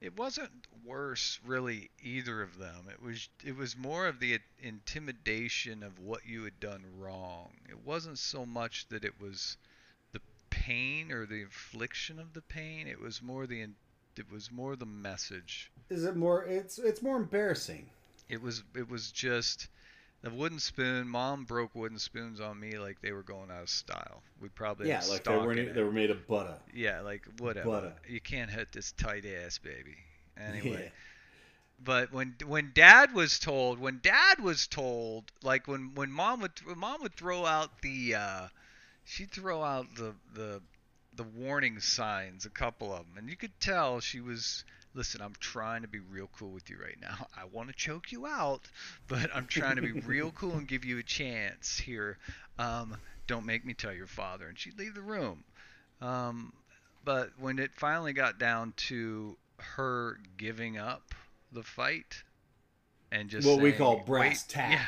[0.00, 0.50] it wasn't
[0.84, 2.86] worse, really, either of them.
[2.90, 7.50] It was it was more of the intimidation of what you had done wrong.
[7.68, 9.56] It wasn't so much that it was
[10.12, 12.86] the pain or the infliction of the pain.
[12.86, 13.66] It was more the
[14.16, 15.70] it was more the message.
[15.90, 16.44] Is it more?
[16.44, 17.88] It's it's more embarrassing.
[18.28, 19.68] It was it was just
[20.22, 21.08] the wooden spoon.
[21.08, 24.22] Mom broke wooden spoons on me like they were going out of style.
[24.40, 26.58] We probably Yeah, like they were they were made of butter.
[26.74, 27.68] Yeah, like whatever.
[27.68, 27.94] Butter.
[28.08, 29.96] You can't hit this tight ass baby.
[30.36, 30.84] Anyway.
[30.84, 30.90] Yeah.
[31.80, 36.58] But when when dad was told, when dad was told, like when when mom would
[36.64, 38.48] when mom would throw out the uh
[39.04, 40.60] she'd throw out the the
[41.14, 45.34] the warning signs, a couple of them, and you could tell she was listen, I'm
[45.40, 47.26] trying to be real cool with you right now.
[47.36, 48.62] I want to choke you out,
[49.06, 52.18] but I'm trying to be real cool and give you a chance here.
[52.58, 52.96] Um,
[53.26, 54.48] don't make me tell your father.
[54.48, 55.44] And she'd leave the room.
[56.00, 56.52] Um,
[57.04, 61.14] but when it finally got down to her giving up
[61.52, 62.22] the fight
[63.10, 64.86] and just what we call brass wait, yeah,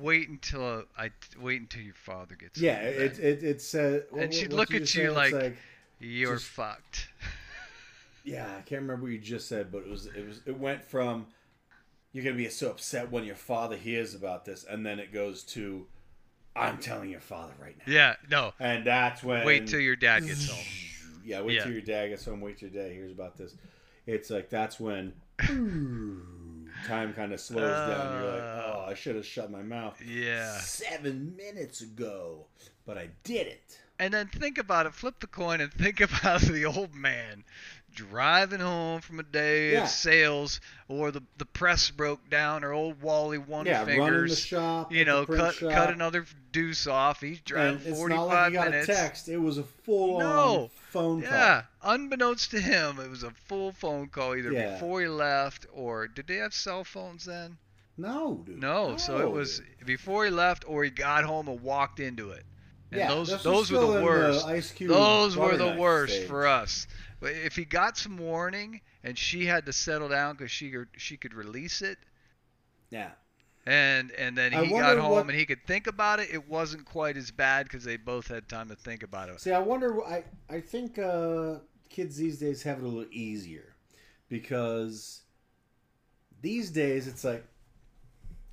[0.00, 4.48] wait until I wait until your father gets Yeah, it it it what- And she'd
[4.52, 5.56] what look at you said, it's like-
[5.98, 7.08] you're just- fucked.
[8.24, 10.84] yeah, I can't remember what you just said, but it was it was it went
[10.84, 11.26] from
[12.12, 15.42] you're gonna be so upset when your father hears about this, and then it goes
[15.44, 15.86] to
[16.54, 18.52] I'm telling your father right now, Yeah, no.
[18.60, 20.58] and that's when Wait till your dad gets home.
[21.24, 21.62] Yeah, wait Yeah.
[21.62, 22.40] till your dad gets home.
[22.40, 23.54] Wait till your dad hears about this.
[24.06, 28.12] It's like that's when time kind of slows down.
[28.12, 30.58] You're like, Uh, oh, I should have shut my mouth Yeah.
[30.58, 32.46] seven minutes ago,
[32.84, 33.78] but I did it.
[33.98, 34.94] And then think about it.
[34.94, 37.44] Flip the coin and think about the old man
[37.94, 39.84] driving home from a day Yeah.
[39.84, 44.04] of sales, or the the press broke down, or old Wally one yeah, running the
[44.04, 44.38] fingers.
[44.40, 44.92] shop.
[44.92, 47.20] You the know, cut shop, cut another deuce off.
[47.20, 48.88] He's driving and it's not like five got minutes.
[48.88, 49.28] a text.
[49.28, 50.70] It was a full No.
[50.90, 51.30] phone call.
[51.30, 54.74] Yeah, unbeknownst to him, it was a full phone call either Yeah.
[54.74, 57.58] before he left or did they have cell phones then?
[57.98, 58.58] No, dude.
[58.58, 62.44] No, so it was before he left or he got home and walked into it.
[62.90, 64.74] And yeah, those those were the worst.
[64.76, 66.28] Cube those were the worst stage.
[66.28, 66.86] for us.
[67.22, 71.16] If he got some warning and she had to settle down because she could- she
[71.16, 71.98] could release it,
[72.90, 73.12] Yeah,
[73.64, 76.84] and and then he got home what- and he could think about it, it wasn't
[76.84, 79.40] quite as bad because they both had time to think about it.
[79.40, 80.02] See, I wonder.
[80.04, 83.74] I I think uh, kids these days have it a little easier
[84.28, 85.22] because
[86.40, 87.46] these days it's like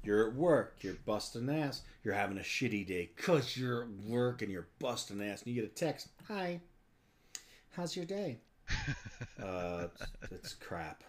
[0.03, 4.41] you're at work, you're busting ass, you're having a shitty day because you're at work
[4.41, 6.61] and you're busting ass, and you get a text, "Hi,
[7.71, 8.39] how's your day?"
[9.43, 11.03] uh, it's, it's crap.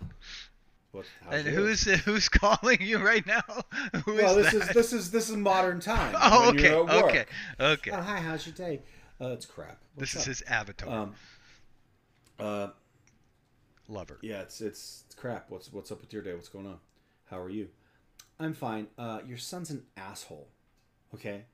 [0.92, 1.04] What?
[1.30, 3.42] And who's who's calling you right now?
[4.04, 4.62] Who Well, this that?
[4.62, 6.16] is this is this is modern time.
[6.20, 7.10] Oh, okay, you're at work.
[7.10, 7.24] okay,
[7.60, 7.90] okay.
[7.92, 8.82] Oh, hi, how's your day?
[9.20, 9.78] Uh, it's crap.
[9.94, 11.14] What's this is his avatar, Um,
[12.40, 12.68] uh,
[13.88, 14.18] lover.
[14.22, 15.48] yeah, it's, it's it's crap.
[15.48, 16.34] What's what's up with your day?
[16.34, 16.78] What's going on?
[17.26, 17.68] How are you?
[18.40, 18.88] I'm fine.
[18.98, 20.48] Uh, your son's an asshole.
[21.14, 21.44] Okay,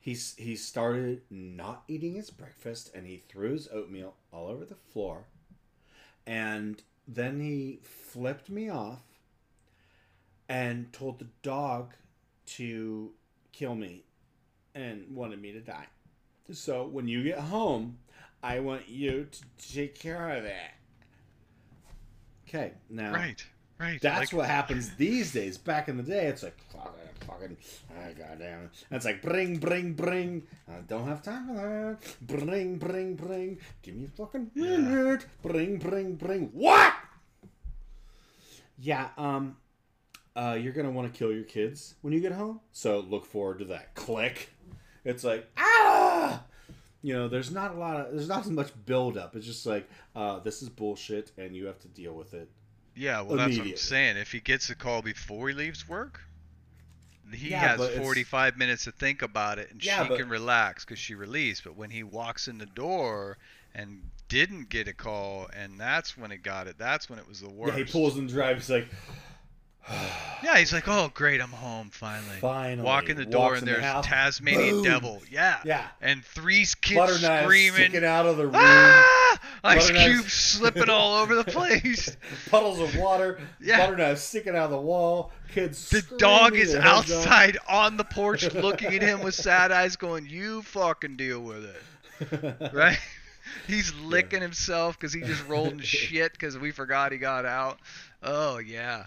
[0.00, 4.74] he's he started not eating his breakfast and he threw his oatmeal all over the
[4.74, 5.26] floor,
[6.26, 9.02] and then he flipped me off
[10.48, 11.94] and told the dog
[12.46, 13.12] to
[13.52, 14.04] kill me
[14.74, 15.86] and wanted me to die.
[16.52, 17.98] So when you get home,
[18.42, 20.74] I want you to take care of that.
[22.46, 23.44] Okay, now Right.
[23.78, 24.00] Right.
[24.00, 25.58] that's like- what happens these days.
[25.58, 27.56] Back in the day, it's like fucking, fucking,
[27.90, 28.70] ah, goddamn.
[28.90, 30.42] It's like bring, bring, bring.
[30.68, 32.16] I don't have time for that.
[32.20, 33.58] Bring, bring, bring.
[33.82, 35.26] Give me a fucking minute.
[35.42, 36.46] Bring, bring, bring.
[36.52, 36.94] What?
[38.78, 39.08] Yeah.
[39.16, 39.56] Um.
[40.36, 42.60] Uh, you're gonna want to kill your kids when you get home.
[42.72, 43.94] So look forward to that.
[43.94, 44.50] Click.
[45.04, 46.42] It's like ah.
[47.02, 49.36] You know, there's not a lot of, there's not as much build up.
[49.36, 52.48] It's just like, uh, this is bullshit, and you have to deal with it.
[52.96, 54.16] Yeah, well, that's what I'm saying.
[54.16, 56.20] If he gets a call before he leaves work,
[57.32, 60.18] he Yeah, has but it's- 45 minutes to think about it, and Yeah, she but-
[60.18, 61.64] can relax because she released.
[61.64, 63.38] But when he walks in the door
[63.74, 66.76] and didn't get a call, and that's when it got it.
[66.78, 67.76] That's when it was the worst.
[67.76, 68.56] Yeah, he pulls in the drive.
[68.58, 68.88] He's like,
[70.42, 72.82] Yeah, he's like, "Oh, great, I'm home finally." finally.
[72.86, 74.06] Walk in the door, Walks and in the there's.
[74.06, 74.84] Tasmanian Boom.
[74.84, 75.22] devil.
[75.30, 75.60] Yeah.
[75.64, 75.86] Yeah.
[76.00, 77.72] And three kids Butter screaming.
[77.90, 78.54] sticking out of the room.
[78.56, 79.23] Ah!
[79.64, 82.14] Ice cubes slipping all over the place.
[82.50, 83.40] Puddles of water.
[83.60, 83.78] Yeah.
[83.78, 85.32] Butter knives sticking out of the wall.
[85.48, 85.88] Kids.
[85.88, 87.18] The dog is their heads off.
[87.18, 91.64] outside on the porch looking at him with sad eyes, going, "You fucking deal with
[91.64, 91.82] it."
[92.72, 92.98] Right?
[93.66, 97.78] He's licking himself because he just rolled in shit because we forgot he got out.
[98.22, 99.06] Oh yeah,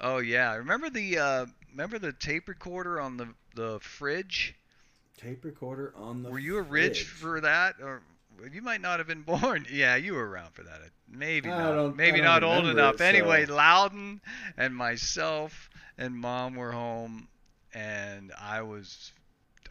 [0.00, 0.54] oh yeah.
[0.56, 4.54] Remember the uh, remember the tape recorder on the the fridge?
[5.16, 6.30] Tape recorder on the.
[6.30, 8.02] Were you a rich for that, or
[8.52, 9.66] you might not have been born?
[9.70, 10.80] Yeah, you were around for that.
[11.10, 11.96] Maybe I not.
[11.96, 12.94] Maybe not old enough.
[12.94, 14.20] it, so- Anyway, Loudon
[14.56, 17.28] and myself and mom were home,
[17.74, 19.12] and I was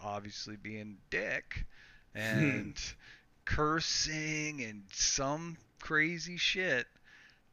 [0.02, 1.66] obviously being dick
[2.14, 2.76] and
[3.46, 6.86] cursing and some crazy shit.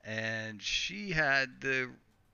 [0.05, 1.91] And she had the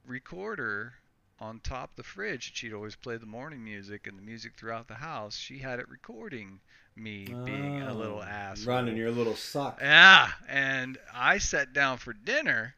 [0.06, 0.94] recorder
[1.38, 2.52] on top of the fridge.
[2.54, 5.36] She'd always play the morning music and the music throughout the house.
[5.36, 6.60] She had it recording
[7.00, 8.64] me being a little Oh, ass.
[8.64, 9.78] Running your little sock.
[9.80, 12.74] Yeah, and I sat down for dinner,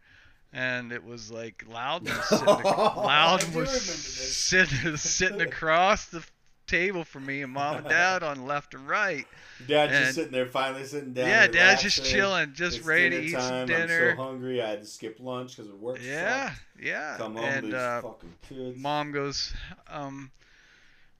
[0.53, 6.23] and it was like Loudon was sitting, Loudon was sitting sitting across the
[6.67, 9.27] table from me, and mom and dad on left and right.
[9.67, 11.27] Dad's and- just sitting there, finally sitting down.
[11.29, 13.41] yeah, dad's just chilling, just It's ready to eat time.
[13.43, 14.17] some I'm dinner.
[14.17, 14.63] so hungry.
[14.63, 16.03] I had to skip lunch because it worked.
[16.03, 17.17] Yeah, yeah.
[17.19, 18.79] Come home and these uh, fucking kids.
[18.79, 19.53] mom goes,
[19.89, 20.31] um,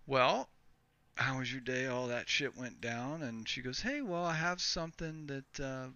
[0.07, 0.49] well,
[1.23, 1.87] how was your day?
[1.87, 5.87] All that shit went down, and she goes, hey, well, I have something that uh,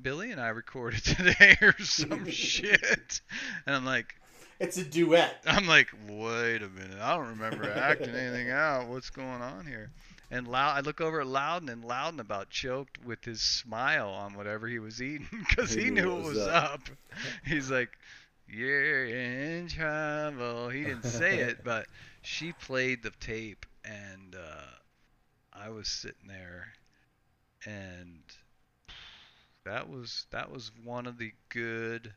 [0.00, 3.20] Billy and I recorded today, or some shit.
[3.66, 4.14] And I'm like,
[4.60, 5.42] It's a duet.
[5.46, 8.88] I'm like, wait a minute, I don't remember acting anything out.
[8.88, 9.90] What's going on here?
[10.30, 14.34] And Loud, I look over at Loudon, and Loudon about choked with his smile on
[14.34, 16.80] whatever he was eating because he, knew it was up.
[17.44, 17.90] He's like,
[18.48, 21.86] "You're in trouble." He didn't say it, but
[22.22, 24.70] she played the tape, and uh,
[25.52, 26.74] I was sitting there,
[27.66, 28.22] and
[29.64, 32.14] that was that was one of the good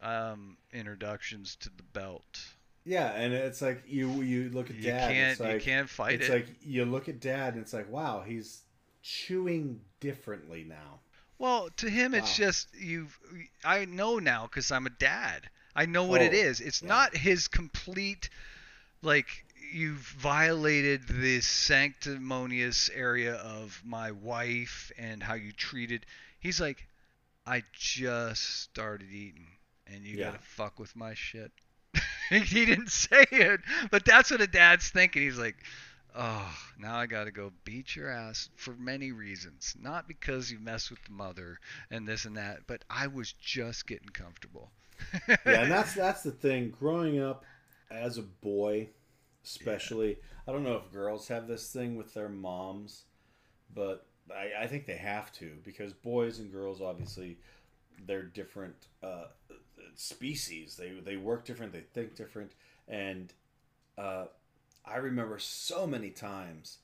[0.00, 2.40] um, introductions to the belt.
[2.84, 5.10] Yeah, and it's like you you look at You dad.
[5.10, 6.32] can't it's like, you can't fight it's it.
[6.32, 8.62] like you look at dad and it's like, wow, he's
[9.02, 11.00] chewing differently now.
[11.38, 13.08] Well, to him, it's just you.
[13.64, 15.50] I know now because I'm a dad.
[15.74, 16.60] I know what it Oh, is.
[16.60, 16.88] It's yeah.
[16.88, 18.28] not his complete,
[19.02, 26.06] like you've violated this sanctimonious area of my wife and how you treated.
[26.40, 26.86] He's like,
[27.46, 29.46] I just started eating,
[29.86, 30.26] and you Yeah.
[30.32, 31.52] gotta fuck with my shit.
[32.30, 33.60] he didn't say it,
[33.90, 35.22] but that's what a dad's thinking.
[35.22, 35.56] He's like,
[36.14, 39.74] oh, now I got to go beat your ass for many reasons.
[39.80, 41.58] Not because you messed with the mother
[41.90, 44.70] and this and that, but I was just getting comfortable.
[45.28, 46.70] yeah, and that's that's the thing.
[46.78, 47.44] Growing up
[47.90, 48.88] as a boy,
[49.44, 53.04] especially, I don't know if girls have this thing with their moms,
[53.74, 57.38] but I, I think they have to because boys and girls obviously
[58.06, 59.24] they're different uh,
[59.94, 60.76] species.
[60.76, 61.72] They they work different.
[61.72, 62.52] They think different,
[62.88, 63.32] and
[63.98, 64.26] uh,
[64.84, 66.78] I remember so many times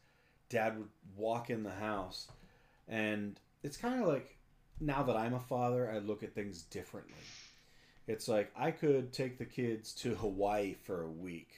[0.49, 2.29] dad would walk in the house
[2.89, 4.37] and it's kind of like
[4.81, 7.15] now that I'm a father, I look at things differently.
[8.07, 11.49] It's like I could take the kids to Hawaii for a week.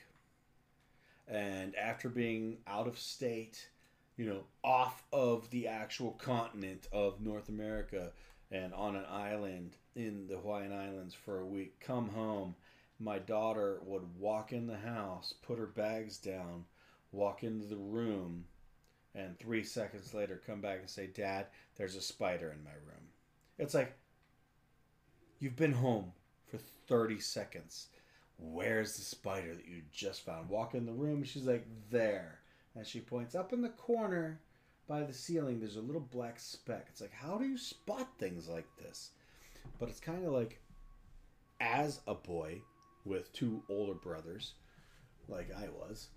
[1.31, 3.69] And after being out of state,
[4.17, 8.13] you know, off of the actual continent of North America
[8.51, 12.55] and on an island in the Hawaiian Islands for a week, come home,
[12.99, 16.65] my daughter would walk in the house, put her bags down,
[17.13, 18.45] walk into the room,
[19.15, 23.09] and three seconds later come back and say, Dad, there's a spider in my room.
[23.59, 23.97] It's like,
[25.39, 26.13] you've been home
[26.47, 26.59] for
[26.89, 27.89] 30 seconds.
[28.39, 30.49] Where's the spider that you just found?
[30.49, 32.39] Walk in the room, she's like, there.
[32.75, 34.41] And she points up in the corner
[34.89, 36.87] by the ceiling, there's a little black speck.
[36.89, 39.11] It's like, how do you spot things like this?
[39.79, 40.61] But it's kind of like,
[41.61, 42.63] as a boy
[43.05, 44.55] with two older brothers,
[45.29, 46.09] like I was,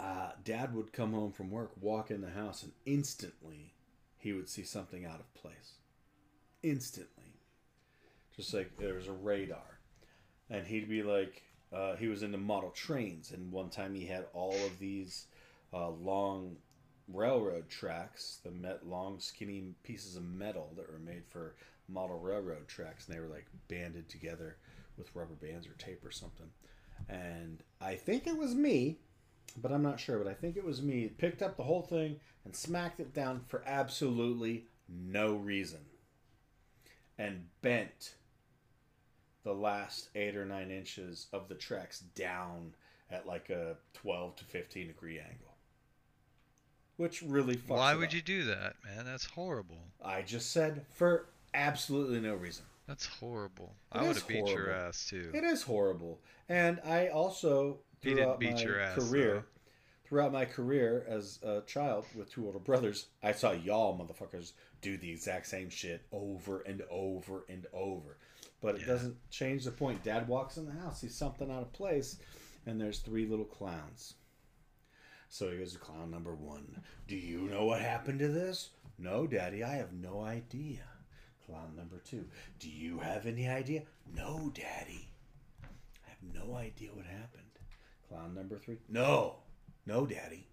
[0.00, 3.74] uh, dad would come home from work, walk in the house, and instantly
[4.18, 5.74] he would see something out of place.
[6.62, 7.40] Instantly.
[8.34, 9.75] Just like there was a radar.
[10.50, 11.42] And he'd be like,
[11.72, 15.26] uh, he was into model trains, and one time he had all of these
[15.72, 16.56] uh, long
[17.08, 21.56] railroad tracks, the met long skinny pieces of metal that were made for
[21.88, 24.56] model railroad tracks, and they were like banded together
[24.96, 26.48] with rubber bands or tape or something.
[27.08, 28.98] And I think it was me,
[29.56, 30.18] but I'm not sure.
[30.18, 31.08] But I think it was me.
[31.08, 35.80] Picked up the whole thing and smacked it down for absolutely no reason,
[37.18, 38.14] and bent
[39.46, 42.74] the last eight or nine inches of the tracks down
[43.12, 45.54] at like a 12 to 15 degree angle.
[46.96, 48.14] Which really fucks Why would up.
[48.14, 49.04] you do that, man?
[49.04, 49.78] That's horrible.
[50.04, 52.64] I just said for absolutely no reason.
[52.88, 53.72] That's horrible.
[53.94, 55.30] It I would have beat your ass too.
[55.32, 56.18] It is horrible.
[56.48, 59.46] And I also He didn't beat my your ass, career.
[60.06, 64.96] Throughout my career as a child with two older brothers, I saw y'all motherfuckers do
[64.96, 68.16] the exact same shit over and over and over.
[68.60, 68.86] But it Yeah.
[68.86, 70.02] doesn't change the point.
[70.04, 72.18] Dad walks in the house, sees something out of place,
[72.66, 74.14] and there's three little clowns.
[75.28, 76.82] So he goes to clown number one.
[77.08, 78.70] Do you know what happened to this?
[78.98, 80.84] No, Daddy, I have no idea.
[81.44, 82.28] Clown number two.
[82.58, 83.82] Do you have any idea?
[84.14, 85.08] No, Daddy.
[85.62, 87.42] I have no idea what happened.
[88.08, 88.78] Clown number three.
[88.88, 89.36] No,
[89.86, 90.48] no, Daddy.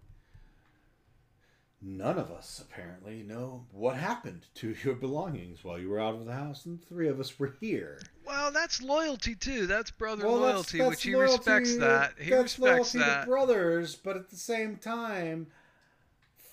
[1.86, 6.24] None of us apparently know what happened to your belongings while you were out of
[6.24, 8.00] the house, and three of us were here.
[8.26, 9.66] Well, that's loyalty too.
[9.66, 12.14] That's brother Well, loyalty, that's which he loyalty- respects that.
[12.18, 13.20] He that's respects loyalty that.
[13.22, 15.48] to brothers, but at the same time,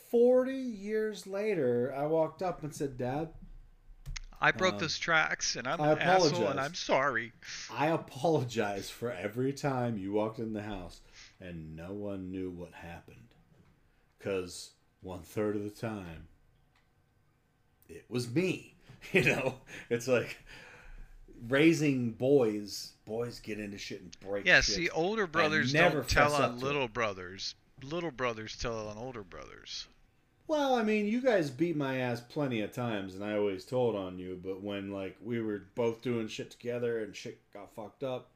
[0.10, 3.30] forty years later, I walked up and said, "Dad,
[4.42, 7.32] I broke Um, those tracks, and I'm I an asshole, and I'm sorry.
[7.70, 11.00] I apologize for every time you walked in the house
[11.42, 13.28] and no one knew what happened,
[14.18, 14.72] because
[15.02, 16.28] one third of the time,
[17.90, 18.76] it was me.
[19.14, 19.56] You know,
[19.90, 20.38] it's like."
[21.50, 24.46] Raising boys, boys get into shit and break.
[24.46, 27.56] Yeah, see, older brothers never don't tell on little brothers.
[27.82, 29.88] Little brothers tell on older brothers.
[30.48, 33.96] Well, I mean, you guys beat my ass plenty of times, and I always told
[33.96, 34.40] on you.
[34.44, 38.30] But when like we were both doing shit together and shit got fucked up,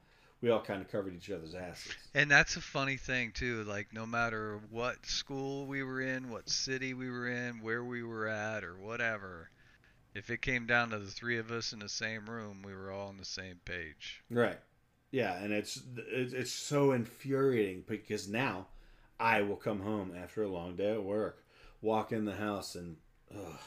[0.46, 1.96] we all kind of covered each other's asses.
[2.14, 3.64] And that's a funny thing too.
[3.64, 8.04] Like no matter what school we were in, what city we were in, where we
[8.04, 9.50] were at, or whatever,
[10.14, 12.92] if it came down to the three of us in the same room, we were
[12.92, 14.22] all on the same page.
[14.30, 14.60] Right.
[15.10, 18.68] Yeah, and it's it's so infuriating because now
[19.20, 21.44] I will come home after a long day at work,
[21.82, 22.98] walk in the house, and
[23.36, 23.60] ugh,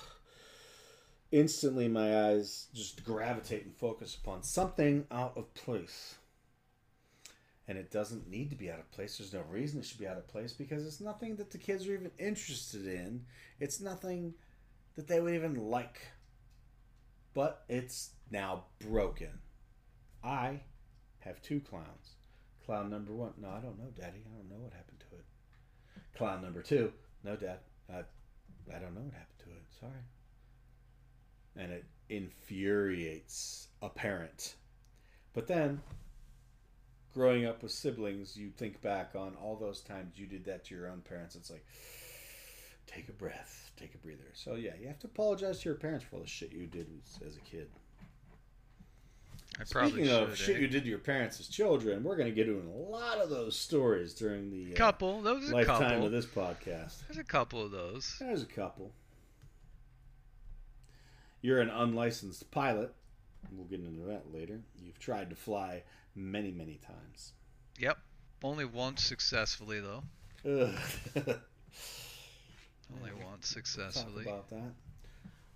[1.33, 6.15] instantly my eyes just gravitate and focus upon something out of place.
[7.69, 9.19] And it doesn't need to be out of place.
[9.19, 11.87] There's no reason it should be out of place because it's nothing that the kids
[11.87, 13.25] are even interested in.
[13.61, 14.35] It's nothing
[14.97, 16.01] that they would even like.
[17.35, 19.39] But it's now broken.
[20.25, 20.61] I
[21.21, 22.17] have two clowns.
[22.65, 23.33] Clown number one.
[23.41, 24.25] No, I don't know, Daddy.
[24.27, 25.25] I don't know what happened to it.
[26.17, 26.93] Clown number two.
[27.23, 27.59] No, Dad.
[27.91, 27.99] I,
[28.75, 29.63] I don't know what happened to it.
[29.79, 29.93] Sorry.
[31.57, 34.55] And it infuriates a parent.
[35.35, 35.81] But then,
[37.19, 40.73] growing up with siblings, you think back on all those times you did that to
[40.73, 41.35] your own parents.
[41.35, 41.67] It's like,
[42.87, 44.31] take a breath, take a breather.
[44.35, 46.87] So, yeah, you have to apologize to your parents for all the shit you did
[47.27, 47.69] as a kid.
[49.61, 50.23] I probably Speaking should.
[50.23, 50.61] of shit eh?
[50.61, 53.31] you did to your parents as children, we're going to get into a lot of
[53.31, 55.21] those stories during the uh, couple.
[55.21, 56.07] Those lifetime couple.
[56.07, 57.03] of this podcast.
[57.09, 58.15] There's a couple of those.
[58.21, 58.93] There's a couple.
[61.43, 62.95] You're an unlicensed pilot.
[63.51, 64.61] We'll get into that later.
[64.81, 65.83] You've tried to fly
[66.15, 67.33] many, many times.
[67.79, 67.99] Yep.
[68.43, 70.03] Only once successfully though.
[70.45, 70.71] Only
[73.25, 74.25] once Talk successfully.
[74.25, 74.73] about that.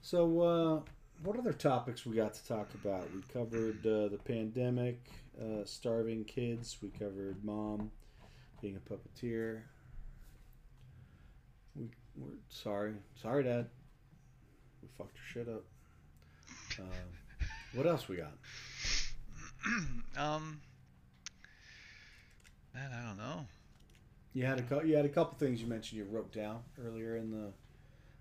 [0.02, 0.80] So, uh,
[1.22, 3.06] what other topics we got to talk about?
[3.14, 5.00] We covered uh, the pandemic,
[5.40, 6.78] uh, starving kids.
[6.82, 7.90] We covered mom
[8.60, 9.60] being a puppeteer.
[11.76, 13.66] We, we're sorry, sorry, Dad.
[14.82, 15.64] We fucked your shit up.
[16.80, 16.86] Um,
[17.74, 18.32] what else we got?
[20.16, 20.60] um.
[22.74, 23.46] Man, I don't know.
[24.34, 27.30] You had a you had a couple things you mentioned you wrote down earlier in
[27.30, 27.52] the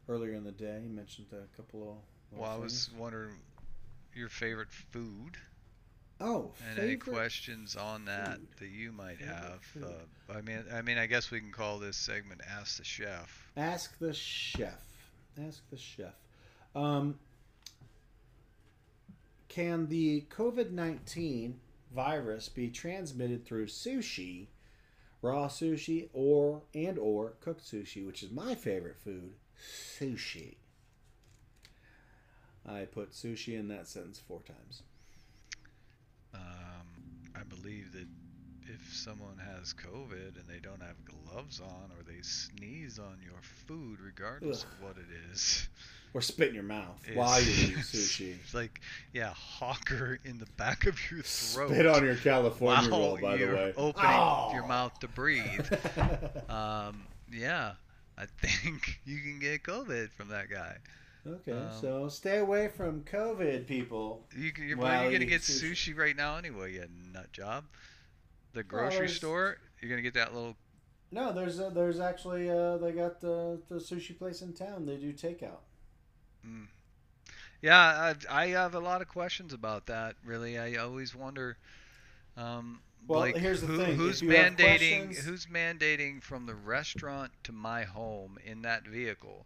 [0.10, 0.82] earlier in the day.
[0.84, 2.38] You mentioned a couple of.
[2.38, 3.00] Well, I was things.
[3.00, 3.36] wondering
[4.14, 5.38] your favorite food.
[6.20, 8.48] Oh, And any questions on that food.
[8.60, 9.84] that you might Favorite have?
[9.84, 13.52] Uh, I mean, I mean, I guess we can call this segment "Ask the Chef."
[13.58, 14.84] Ask the chef.
[15.48, 16.14] Ask the chef.
[16.76, 17.18] Um,
[19.52, 21.60] can the COVID nineteen
[21.94, 24.48] virus be transmitted through sushi,
[25.22, 30.56] raw sushi, or and or cooked sushi, which is my favorite food, sushi.
[32.66, 34.84] I put sushi in that sentence four times.
[36.34, 36.88] Um,
[37.36, 38.08] I believe that
[38.94, 44.00] someone has COVID and they don't have gloves on, or they sneeze on your food,
[44.00, 44.74] regardless Ugh.
[44.80, 45.68] of what it is,
[46.14, 48.36] Or spit in your mouth is- while you're eating sushi.
[48.44, 48.82] it's like
[49.14, 51.70] yeah, hawker in the back of your throat.
[51.72, 53.74] Spit on your California roll, by the way.
[53.78, 54.52] opening Oh!
[54.54, 55.68] your mouth to breathe.
[56.50, 57.74] Um, yeah,
[58.18, 60.76] I think you can get COVID from that guy.
[61.26, 64.26] Okay, Um, so stay away from COVID, people.
[64.36, 65.72] You, you're While well, you're gonna get sushi.
[65.94, 65.98] sushi.
[65.98, 66.74] right now anyway.
[66.74, 67.64] You nut job.
[68.54, 70.56] The grocery there's- store, you're gonna get that little.
[71.14, 74.86] No, there's uh, there's actually uh, they got the the sushi place in town.
[74.86, 75.60] They do takeout.
[76.46, 76.68] Mm.
[77.62, 80.16] Yeah, I, I have a lot of questions about that.
[80.26, 81.58] Really, I always wonder.
[82.38, 85.16] Um, Well, like, here's the who, thing, Who's if you have mandating?
[85.16, 89.46] Who's mandating from the restaurant to my home in that vehicle?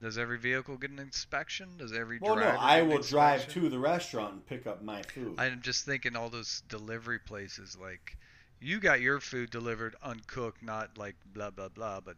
[0.00, 1.76] Does every vehicle get an inspection?
[1.78, 5.02] Does every Well, no, driver I will drive to the restaurant and pick up my
[5.02, 5.34] food.
[5.38, 8.16] I'm just thinking all those delivery places like
[8.62, 12.16] you got your food delivered uncooked, not like blah blah blah, but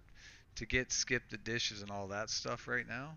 [0.56, 3.16] to get skip the dishes and all that stuff right now.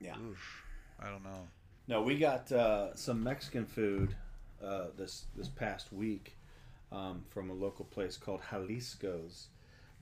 [0.00, 0.16] Yeah.
[0.18, 0.64] Oof,
[0.98, 1.48] I don't know.
[1.86, 4.14] No, we got uh, some Mexican food
[4.64, 6.36] uh, this this past week
[6.92, 9.48] um, from a local place called Jalisco's,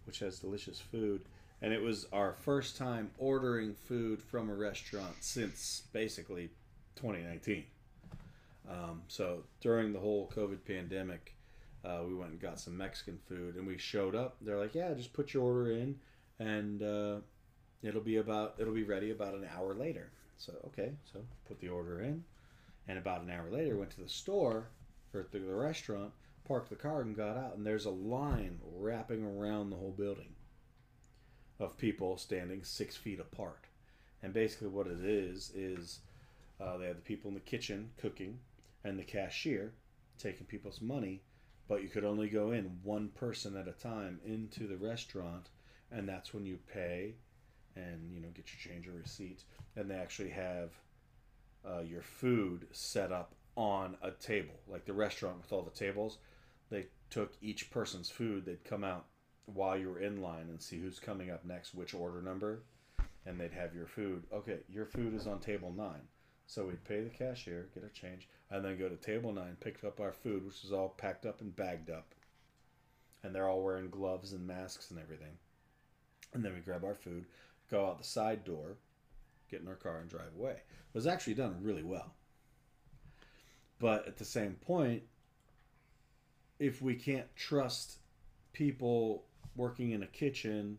[0.07, 1.22] which has delicious food.
[1.61, 6.51] And it was our first time ordering food from a restaurant since basically
[6.95, 7.64] 2019.
[8.70, 11.34] Um, so during the whole COVID pandemic,
[11.85, 14.37] uh, we went and got some Mexican food, and we showed up.
[14.41, 15.97] They're like, "Yeah, just put your order in,
[16.39, 17.16] and uh,
[17.83, 21.68] it'll be about it'll be ready about an hour later." So okay, so put the
[21.68, 22.24] order in,
[22.89, 24.68] and about an hour later went to the store
[25.14, 26.12] or to the restaurant,
[26.47, 27.57] parked the car, and got out.
[27.57, 30.35] And there's a line wrapping around the whole building
[31.61, 33.64] of people standing six feet apart.
[34.22, 36.01] And basically, what it is is
[36.61, 38.39] uh, they have the people in the kitchen cooking,
[38.85, 39.72] and the cashier
[40.18, 41.22] taking people's money,
[41.69, 45.51] but you could only go in one person at a time into the restaurant,
[45.93, 47.14] and that's when you pay
[47.79, 49.45] and you know get your change or receipt
[49.77, 50.71] and they actually have
[51.69, 54.55] uh, your food set up on a table.
[54.66, 56.19] Like the restaurant with all the tables
[56.71, 58.45] they took each person's food.
[58.45, 59.07] They'd come out
[59.47, 62.61] while you were in line and see who's coming up next which order number
[63.25, 64.25] and they'd have your food.
[64.33, 66.03] Okay your food is on table nine.
[66.47, 69.82] So we'd pay the cashier get our change and then go to table nine pick
[69.84, 72.14] up our food which is all packed up and bagged up
[73.22, 75.36] and they're all wearing gloves and masks and everything
[76.34, 77.24] and then we grab our food
[77.70, 78.76] go out the side door,
[79.51, 80.53] get in our car, and drive away.
[80.53, 82.14] It was actually done really well.
[83.78, 85.03] But at the same point,
[86.59, 87.99] if we can't trust
[88.53, 89.24] people
[89.55, 90.78] working in a kitchen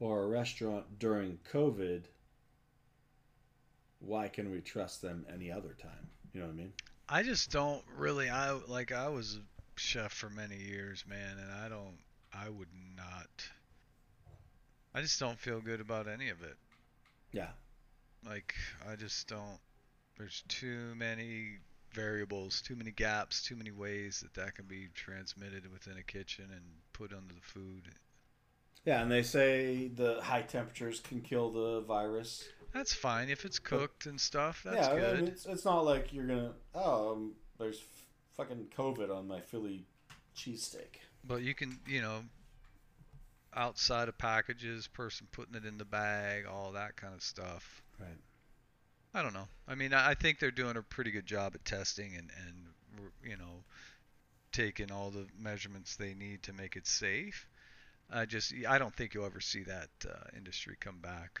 [0.00, 2.04] or a restaurant during COVID,
[3.98, 6.08] why can we trust them any other time?
[6.36, 6.72] You know what I mean?
[7.08, 8.28] I just don't really.
[8.28, 8.92] I like.
[8.92, 11.96] I was a chef for many years, man, and I don't.
[12.30, 13.48] I would not.
[14.94, 16.58] I just don't feel good about any of it.
[17.32, 17.48] Yeah.
[18.22, 18.54] Like
[18.86, 19.58] I just don't.
[20.18, 21.56] There's too many
[21.94, 26.50] variables, too many gaps, too many ways that that can be transmitted within a kitchen
[26.52, 27.88] and put onto the food.
[28.84, 32.44] Yeah, and they say the high temperatures can kill the virus.
[32.76, 34.62] That's fine if it's cooked and stuff.
[34.62, 35.20] That's yeah, I good.
[35.20, 36.52] mean, it's, it's not like you're gonna.
[36.74, 38.06] Oh, um, there's f-
[38.36, 39.86] fucking COVID on my Philly
[40.36, 41.00] cheesesteak.
[41.24, 42.20] But you can, you know,
[43.54, 47.80] outside of packages, person putting it in the bag, all that kind of stuff.
[47.98, 48.18] Right.
[49.14, 49.48] I don't know.
[49.66, 53.10] I mean, I I think they're doing a pretty good job at testing and, and
[53.24, 53.64] you know,
[54.52, 57.48] taking all the measurements they need to make it safe.
[58.10, 61.40] I just, I don't think you'll ever see that uh, industry come back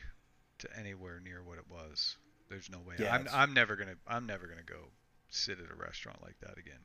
[0.60, 2.16] to anywhere near what it was.
[2.48, 2.94] There's no way.
[2.98, 4.88] Yeah, I'm, I'm never gonna, I'm never gonna go
[5.28, 6.80] sit at a restaurant like that again.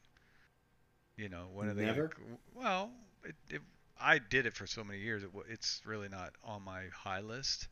[1.17, 1.85] You know, when are they?
[1.85, 2.11] Never?
[2.55, 2.89] well,
[3.23, 3.61] it, it,
[3.99, 5.23] I did it for so many years.
[5.23, 7.67] It, it's really not on my high list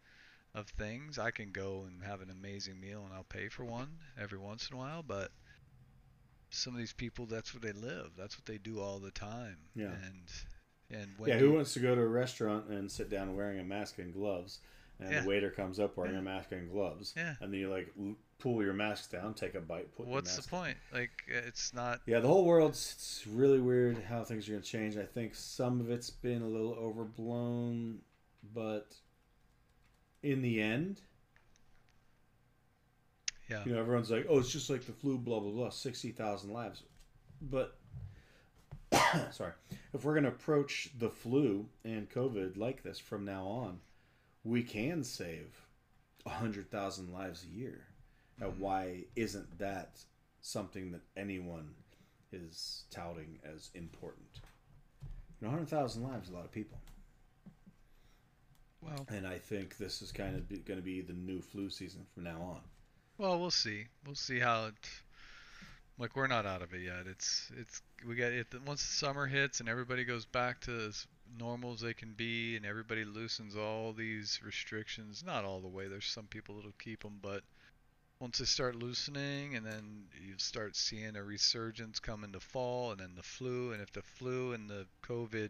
[0.54, 1.18] of things.
[1.18, 3.90] I can go and have an amazing meal and I'll pay for one
[4.20, 5.32] every once in a while, but
[6.50, 8.12] some of these people that's what they live.
[8.18, 9.58] That's what they do all the time.
[9.76, 9.86] Yeah.
[9.88, 10.32] And
[10.92, 13.60] and when yeah, who you- wants to go to a restaurant and sit down wearing
[13.60, 14.60] a mask and gloves,
[15.00, 15.22] and Yeah.
[15.22, 16.20] the waiter comes up wearing Yeah.
[16.20, 17.36] a mask and gloves, Yeah.
[17.42, 20.48] and then you like l- pull your mask down, take a bite, put What's the
[20.48, 20.78] point?
[20.94, 22.02] Like, it's not.
[22.06, 24.98] Yeah, the whole world's it's really weird how things are going to change.
[24.98, 28.02] I think some of it's been a little overblown,
[28.54, 28.96] but
[30.24, 31.02] in the end,
[33.50, 33.64] Yeah.
[33.66, 36.52] you know, everyone's like, "Oh, it's just like the flu, blah blah blah, sixty thousand
[36.52, 36.84] lives,"
[37.42, 37.78] but
[39.32, 39.54] sorry,
[39.94, 43.82] if we're going to approach the flu and COVID like this from now on,
[44.44, 45.66] we can save
[46.28, 47.88] hundred thousand lives a year.
[48.38, 48.58] Now, Mhm.
[48.58, 50.04] why isn't that
[50.42, 51.74] something that anyone
[52.32, 54.40] is touting as important?
[55.40, 56.80] You know, hundred thousand lives is a lot of people,
[58.82, 62.06] Well, and I think this is kind of going to be the new flu season
[62.14, 62.62] from now on.
[63.18, 63.88] well, we'll see.
[64.06, 64.76] We'll see how it.
[65.98, 67.08] Like, we're not out of it yet.
[67.08, 70.94] It's it's we got it once the summer hits and everybody goes back to
[71.38, 75.24] normal as they can be, and everybody loosens all these restrictions.
[75.26, 75.88] Not all the way.
[75.88, 77.44] There's some people that'll keep them, but
[78.20, 83.00] once they start loosening, and then you start seeing a resurgence come into fall, and
[83.00, 85.50] then the flu, and if the flu and the COVID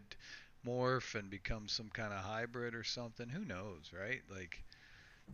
[0.66, 4.20] morph and become some kind of hybrid or something, who knows, right?
[4.30, 4.62] Like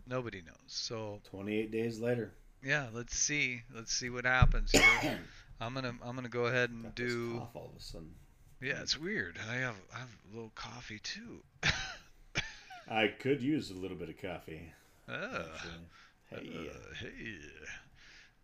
[0.07, 0.55] nobody knows.
[0.67, 2.31] So Twenty-eight days later,
[2.63, 3.61] yeah, let's see.
[3.73, 5.19] Let's see what happens here.
[5.61, 7.41] I'm gonna I'm gonna go ahead and do.
[7.53, 8.13] all of a sudden.
[8.61, 9.37] Yeah, it's weird.
[9.49, 11.43] I have I have a little coffee too.
[12.89, 14.71] I could use a little bit of coffee.
[15.09, 15.71] Actually.
[16.29, 17.37] Hey, Uh, hey.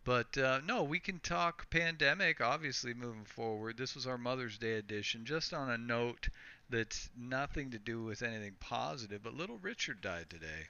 [0.04, 3.76] But uh, no, we can talk pandemic, obviously, moving forward.
[3.78, 5.24] This was our Mother's Day edition.
[5.24, 6.28] Just on a note
[6.68, 10.68] that's nothing to do with anything positive, but little Richard died today.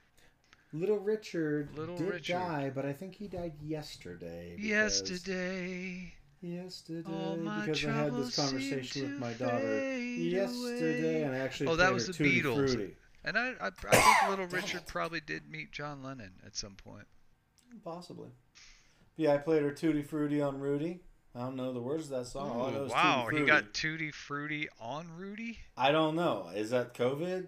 [0.73, 2.33] Little Richard Little did Richard.
[2.33, 4.55] die, but I think he died yesterday.
[4.57, 6.13] Yesterday,
[6.45, 7.01] Yesterday,
[7.65, 11.23] because I had this conversation with my daughter yesterday, away.
[11.23, 12.69] and I actually Oh, that played was her the Tutti Beatles.
[12.73, 12.95] Frutti.
[13.23, 17.07] and I, I, I think little Richard probably did meet John Lennon at some point.
[17.83, 18.29] Possibly.
[19.17, 20.99] Yeah, I played her Tutti Frutti on Rudy.
[21.33, 22.49] I don't know the words of that song.
[22.51, 25.57] All Ooh, is wow, Tutti he got Tutti Frutti on Rudy.
[25.75, 26.49] I don't know.
[26.55, 27.47] Is that COVID?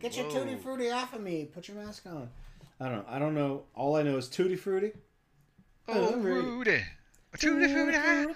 [0.00, 0.60] Get your Tutti Whoa.
[0.60, 1.44] Frutti off of me.
[1.44, 2.28] Put your mask on.
[2.80, 3.04] I don't know.
[3.08, 3.62] I don't know.
[3.74, 4.90] All I know is Tutti Frutti.
[5.88, 6.48] Oh, Oh, Rudy.
[6.48, 6.82] Rudy.
[7.38, 8.34] Tutti Frutti.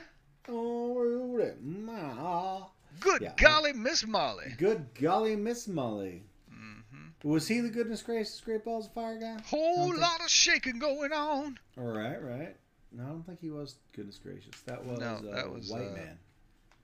[0.49, 1.53] Oh, Rudy.
[1.61, 2.67] Ma.
[3.01, 3.35] Good Yeah.
[3.37, 4.55] golly, Miss Molly.
[4.59, 6.23] Good golly, Miss Molly.
[6.51, 9.39] hmm Was he the goodness gracious great balls of fire guy?
[9.47, 11.59] Whole think- lot of shaking going on.
[11.77, 12.57] All right, right.
[12.93, 14.61] No, I don't think he was goodness gracious.
[14.65, 16.19] That was, No, uh, that was, white uh, man.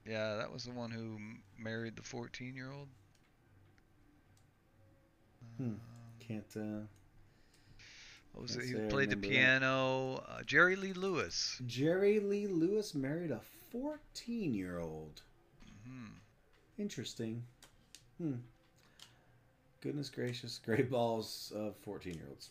[0.06, 1.18] Yeah, that was the one who
[1.56, 2.88] married the 14 year old.
[5.56, 5.74] Hmm.
[6.20, 6.56] Can't.
[6.56, 6.86] uh
[8.32, 8.64] What was it?
[8.64, 10.24] He played the piano.
[10.28, 11.60] Uh, Jerry Lee Lewis.
[11.66, 15.22] Jerry Lee Lewis married a 14 year old.
[15.86, 16.06] hmm
[16.78, 17.44] Interesting.
[18.18, 18.36] Hmm.
[19.80, 22.50] Goodness gracious, great balls of 14 year olds.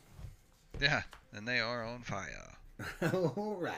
[0.79, 1.03] Yeah,
[1.33, 2.57] and they are on fire.
[3.13, 3.75] All right.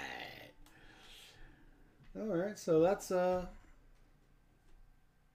[2.20, 3.46] All right, so that's uh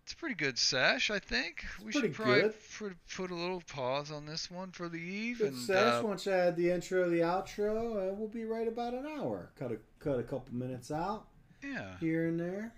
[0.09, 1.66] It's a pretty good sesh, I think.
[1.84, 5.36] We should probably put, put a little pause on this one for the eve.
[5.36, 6.02] good and sesh.
[6.02, 9.50] uh, Once you add the intro, the outro, uh, we'll be right about an hour.
[9.59, 11.26] Cut a cut a couple minutes out
[11.62, 12.72] yeah, here and there.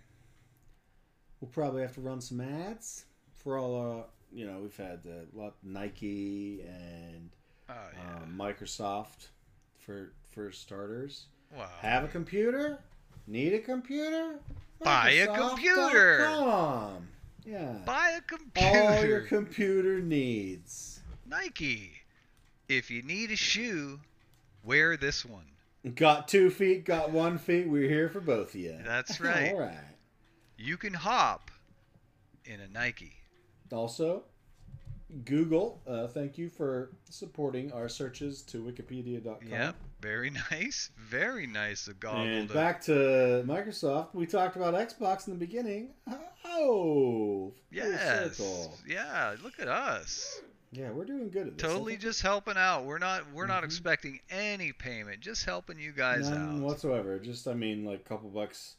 [1.40, 3.04] We'll probably have to run some ads
[3.36, 4.06] for all our.
[4.32, 7.30] You know, we've had uh, lot Nike and
[7.68, 8.24] oh yeah.
[8.24, 9.28] um, Microsoft
[9.78, 11.26] for for starters.
[11.56, 11.68] wow.
[11.80, 12.80] Have a computer?
[13.28, 14.40] Need a computer?
[14.82, 16.26] Buy a computer.
[17.44, 17.72] Yeah.
[17.84, 18.78] Buy a computer.
[18.80, 20.00] All your computer.
[20.00, 21.00] needs.
[21.26, 21.92] Nike.
[22.68, 24.00] If you need a shoe,
[24.64, 25.44] wear this one.
[25.94, 27.68] Got two feet, got one feet.
[27.68, 28.78] We're here for both of you.
[28.84, 29.52] That's right.
[29.52, 29.74] All right.
[30.58, 31.50] You can hop
[32.44, 33.14] in a Nike.
[33.72, 34.24] Also,
[35.24, 35.80] Google.
[35.86, 39.48] Uh, thank you for supporting our searches to Wikipedia.com.
[39.48, 39.74] Yep.
[40.02, 40.90] Very nice.
[40.98, 41.88] Very nice.
[41.88, 42.22] A goggle.
[42.26, 44.14] And to- back to Microsoft.
[44.14, 45.90] We talked about Xbox in the beginning.
[46.08, 47.09] Oh,
[48.86, 49.34] Yeah.
[49.42, 50.40] Look at us.
[50.72, 51.68] Yeah, we're doing good at this.
[51.68, 52.84] Totally just helping out.
[52.84, 53.24] We're not.
[53.32, 53.66] We're not Mhm.
[53.66, 55.20] expecting any payment.
[55.20, 56.62] Just helping you guys None out.
[56.62, 57.18] whatsoever.
[57.18, 58.76] Just, I mean, like a couple bucks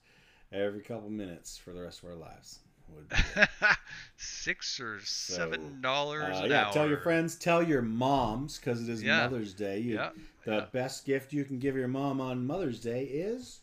[0.54, 2.60] every couple minutes for the rest of our lives.
[2.90, 3.16] Would be.
[4.18, 6.74] Six or So, seven dollars Uh, yeah, hour.
[6.74, 9.24] tell your friends, tell your moms, because it is Yeah.
[9.30, 9.80] Mother's Day.
[9.80, 10.10] You, Yeah.
[10.46, 13.61] The best gift you can give your mom on Mother's Day is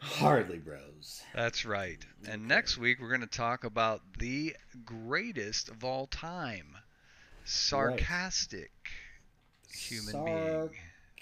[0.00, 1.22] Hardly Bros.
[1.34, 2.04] That's right.
[2.28, 6.76] And next week we're going to talk about the greatest of all time,
[7.44, 8.72] sarcastic
[9.72, 10.70] human being,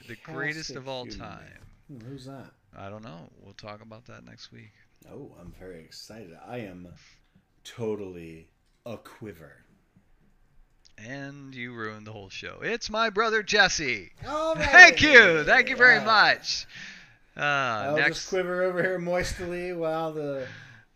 [0.09, 1.45] the greatest of all time.
[1.89, 2.01] being.
[2.01, 2.51] Hmm, Who's that?
[2.77, 3.29] I don't know.
[3.43, 4.73] We'll talk about that next week.
[5.11, 6.31] Oh, I'm very excited.
[6.47, 6.89] I am
[7.65, 8.49] totally
[8.87, 9.53] a quiver.
[10.97, 12.61] And you ruined the whole show.
[12.63, 14.11] It's my brother Jesse.
[14.25, 14.55] Right.
[14.71, 15.43] Thank you.
[15.45, 16.05] Thank you very Yeah.
[16.05, 16.67] much.
[17.37, 18.17] Uh, I'll next.
[18.17, 20.47] just quiver over here moistly while the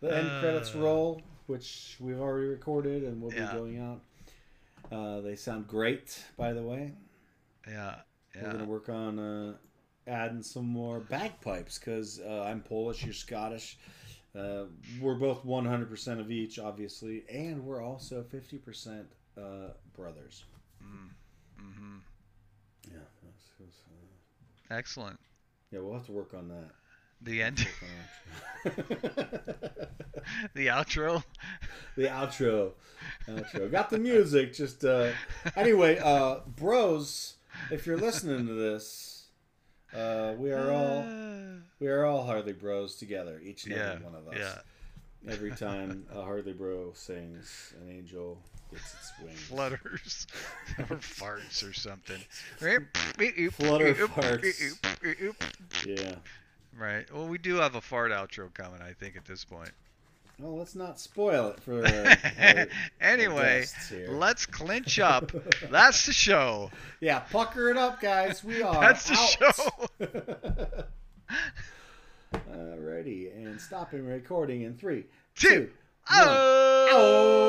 [0.01, 0.79] the end credits Uh.
[0.79, 3.51] roll, which we've already recorded and will Yeah.
[3.51, 4.01] be going out.
[4.91, 6.93] Uh, they sound great, by the way.
[7.67, 8.01] Yeah.
[8.35, 9.57] We're gonna work on uh,
[10.05, 13.79] adding some more bagpipes because uh, I'm Polish, you're Scottish.
[14.35, 14.65] Uh,
[15.01, 20.43] we're both 100% of each, obviously, and we're also 50% uh, brothers.
[20.79, 21.97] hmm
[22.83, 25.19] Yeah, that's, that's, uh, Excellent.
[25.71, 26.69] Yeah, we'll have to work on that.
[27.21, 27.67] The end.
[28.65, 29.89] Work on that.
[30.53, 31.23] the outro.
[31.95, 32.71] the outro,
[33.27, 33.71] outro.
[33.71, 34.53] Got the music.
[34.53, 35.11] Just uh,
[35.55, 37.35] anyway, uh, bros.
[37.71, 39.25] If you're listening to this,
[39.95, 41.05] uh, we are all
[41.79, 43.39] we are all Hardly Bros together.
[43.43, 43.93] Each and Yeah.
[43.93, 44.35] every one of us.
[44.37, 44.59] Yeah.
[45.27, 48.37] Every time a Hardly Bro sings, an angel
[48.71, 49.39] gets its wings.
[49.41, 50.27] Flutters
[50.79, 52.19] or farts or something.
[52.59, 55.85] Flutter farts.
[55.85, 56.15] Yeah.
[56.77, 57.11] Right.
[57.13, 59.71] Well, we do have a fart outro coming, I think, at this point.
[60.39, 61.83] Well, let's not spoil it for.
[61.85, 62.67] Our, our-
[63.01, 63.65] anyway,
[64.07, 65.31] let's clinch up.
[65.71, 66.69] That's the show.
[67.01, 68.43] yeah, pucker it up, guys.
[68.43, 68.79] We are.
[68.79, 69.15] That's the
[69.47, 70.87] out.
[72.33, 75.05] Alrighty, and stopping recording in three,
[75.35, 75.47] Two.
[75.49, 75.71] two,
[76.07, 76.27] one.
[76.29, 77.47] Oh!